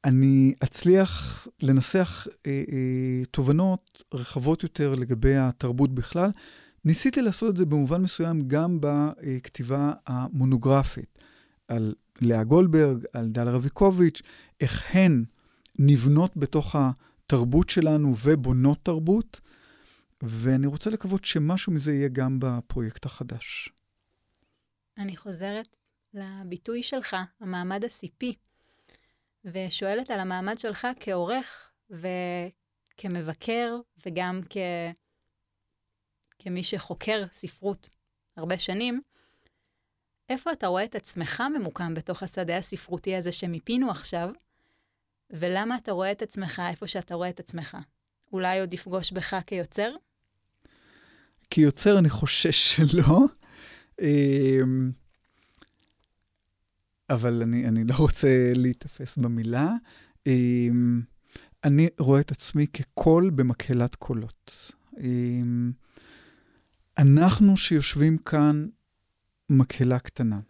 [0.04, 6.30] אני אצליח לנסח אה, אה, תובנות רחבות יותר לגבי התרבות בכלל.
[6.84, 11.18] ניסיתי לעשות את זה במובן מסוים גם בכתיבה המונוגרפית
[11.68, 14.22] על לאה גולדברג, על דל רביקוביץ',
[14.60, 15.24] איך הן
[15.78, 19.40] נבנות בתוך התרבות שלנו ובונות תרבות,
[20.22, 23.68] ואני רוצה לקוות שמשהו מזה יהיה גם בפרויקט החדש.
[24.98, 25.76] אני חוזרת
[26.14, 28.34] לביטוי שלך, המעמד הסיפי.
[29.44, 33.76] ושואלת על המעמד שלך כעורך וכמבקר
[34.06, 34.56] וגם כ...
[36.38, 37.88] כמי שחוקר ספרות
[38.36, 39.02] הרבה שנים,
[40.28, 44.30] איפה אתה רואה את עצמך ממוקם בתוך השדה הספרותי הזה שמיפינו עכשיו,
[45.30, 47.76] ולמה אתה רואה את עצמך איפה שאתה רואה את עצמך?
[48.32, 49.92] אולי עוד יפגוש בך כיוצר?
[51.50, 53.18] כיוצר אני חושש שלא.
[57.14, 59.72] אמ, אבל אני, אני לא רוצה להיתפס במילה.
[60.26, 61.00] אמ,
[61.64, 64.72] אני רואה את עצמי כקול במקהלת קולות.
[65.00, 65.72] אמ,
[66.98, 68.66] אנחנו שיושבים כאן
[69.50, 70.40] מקהלה קטנה.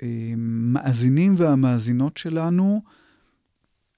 [0.00, 2.82] המאזינים והמאזינות שלנו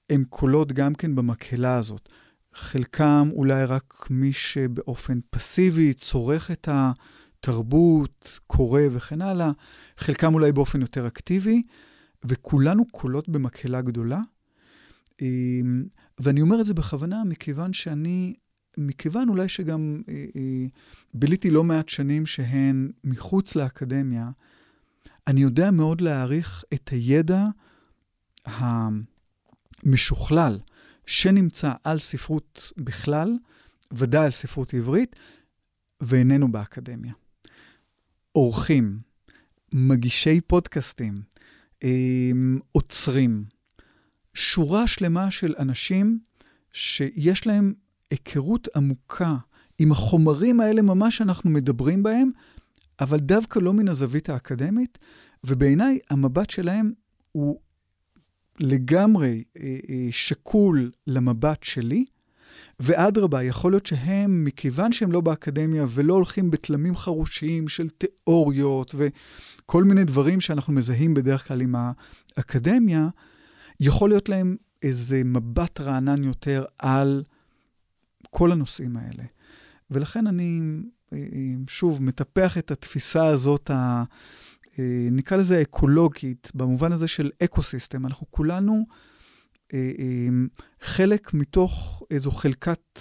[0.09, 2.09] הם קולות גם כן במקהלה הזאת.
[2.53, 6.67] חלקם אולי רק מי שבאופן פסיבי צורך את
[7.43, 9.51] התרבות, קורא וכן הלאה,
[9.97, 11.63] חלקם אולי באופן יותר אקטיבי,
[12.25, 14.19] וכולנו קולות במקהלה גדולה.
[15.21, 15.85] אמ,
[16.19, 18.33] ואני אומר את זה בכוונה מכיוון שאני,
[18.77, 20.65] מכיוון אולי שגם אה, אה,
[21.13, 24.29] ביליתי לא מעט שנים שהן מחוץ לאקדמיה,
[25.27, 27.45] אני יודע מאוד להעריך את הידע
[28.45, 30.59] המשוכלל
[31.05, 33.37] שנמצא על ספרות בכלל,
[33.93, 35.15] ודאי על ספרות עברית,
[36.01, 37.13] ואיננו באקדמיה.
[38.33, 38.99] עורכים,
[39.73, 41.21] מגישי פודקאסטים,
[42.71, 43.43] עוצרים,
[44.33, 46.19] שורה שלמה של אנשים
[46.71, 47.73] שיש להם
[48.09, 49.37] היכרות עמוקה
[49.79, 52.31] עם החומרים האלה ממש שאנחנו מדברים בהם,
[53.01, 54.97] אבל דווקא לא מן הזווית האקדמית,
[55.43, 56.93] ובעיניי המבט שלהם
[57.31, 57.59] הוא
[58.59, 62.05] לגמרי אה, אה, שקול למבט שלי,
[62.79, 69.83] ואדרבה, יכול להיות שהם, מכיוון שהם לא באקדמיה ולא הולכים בתלמים חרושיים של תיאוריות וכל
[69.83, 71.75] מיני דברים שאנחנו מזהים בדרך כלל עם
[72.37, 73.07] האקדמיה,
[73.79, 77.23] יכול להיות להם איזה מבט רענן יותר על
[78.29, 79.23] כל הנושאים האלה.
[79.91, 80.61] ולכן אני,
[81.13, 81.17] אה,
[81.67, 84.03] שוב, מטפח את התפיסה הזאת, ה,
[84.79, 88.05] אה, נקרא לזה אקולוגית, במובן הזה של ecosystem.
[88.05, 88.85] אנחנו כולנו
[90.81, 92.99] חלק מתוך איזו חלקת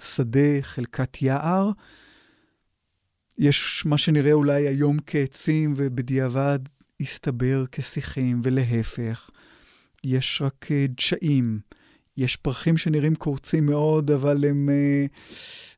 [0.00, 1.70] שדה, חלקת יער.
[3.38, 6.58] יש מה שנראה אולי היום כעצים ובדיעבד
[7.00, 9.30] הסתבר כשיחים, ולהפך.
[10.04, 11.60] יש רק אה, דשאים,
[12.16, 14.68] יש פרחים שנראים קורצים מאוד, אבל הם...
[14.68, 15.06] אה,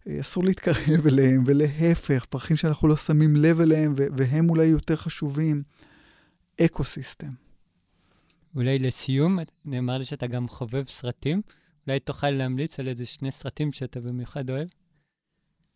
[0.08, 5.62] אה, אסור להתקרב אליהם, ולהפך, פרחים שאנחנו לא שמים לב אליהם, והם אולי יותר חשובים.
[6.60, 7.45] ecosystem.
[8.56, 11.42] אולי לסיום, נאמר לי שאתה גם חובב סרטים.
[11.86, 14.68] אולי תוכל להמליץ על איזה שני סרטים שאתה במיוחד אוהב?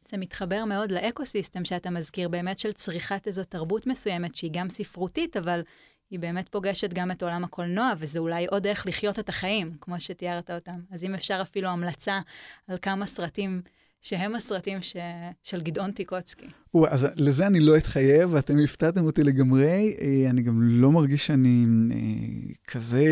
[0.08, 4.70] זה מתחבר מאוד ל ecosystem שאתה מזכיר, באמת של צריכת איזו תרבות מסוימת, שהיא גם
[4.70, 5.62] ספרותית, אבל
[6.10, 10.00] היא באמת פוגשת גם את עולם הקולנוע, וזה אולי עוד איך לחיות את החיים, כמו
[10.00, 10.80] שתיארת אותם.
[10.90, 12.20] אז אם אפשר אפילו המלצה
[12.68, 13.62] על כמה סרטים
[14.00, 14.96] שהם הסרטים ש...
[15.42, 16.46] של גדעון טיקוצקי.
[16.88, 19.96] אז לזה אני לא אתחייב, ואתם הפתעתם אותי לגמרי.
[20.00, 23.06] אה, אני גם לא מרגיש שאני אה, כזה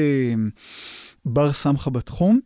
[1.24, 2.40] בר סמכה בתחום.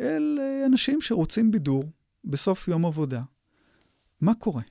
[0.00, 1.84] אל אה, אנשים שרוצים בידור
[2.24, 3.22] בסוף יום עבודה.
[4.20, 4.62] מה קורה?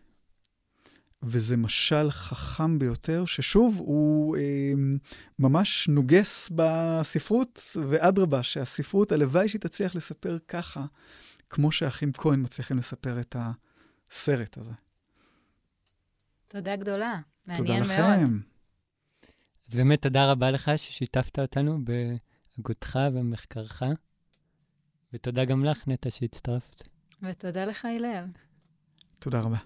[1.23, 4.73] וזה משל חכם ביותר, ששוב, הוא אה,
[5.39, 10.85] ממש נוגס בספרות, ואדרבה, שהספרות, הלוואי שהיא תצליח לספר ככה,
[11.49, 14.71] כמו שאחים כהן מצליחים לספר את הסרט הזה.
[16.47, 17.19] תודה גדולה.
[17.47, 18.19] מעניין תודה מאוד.
[18.19, 18.39] לכם.
[19.69, 23.83] אז באמת תודה רבה לך ששיתפת אותנו בהגותך ומחקרך,
[25.13, 26.83] ותודה גם לך, נטע, שהצטרפת.
[27.21, 28.25] ותודה לך, הלל.
[29.19, 29.57] תודה רבה.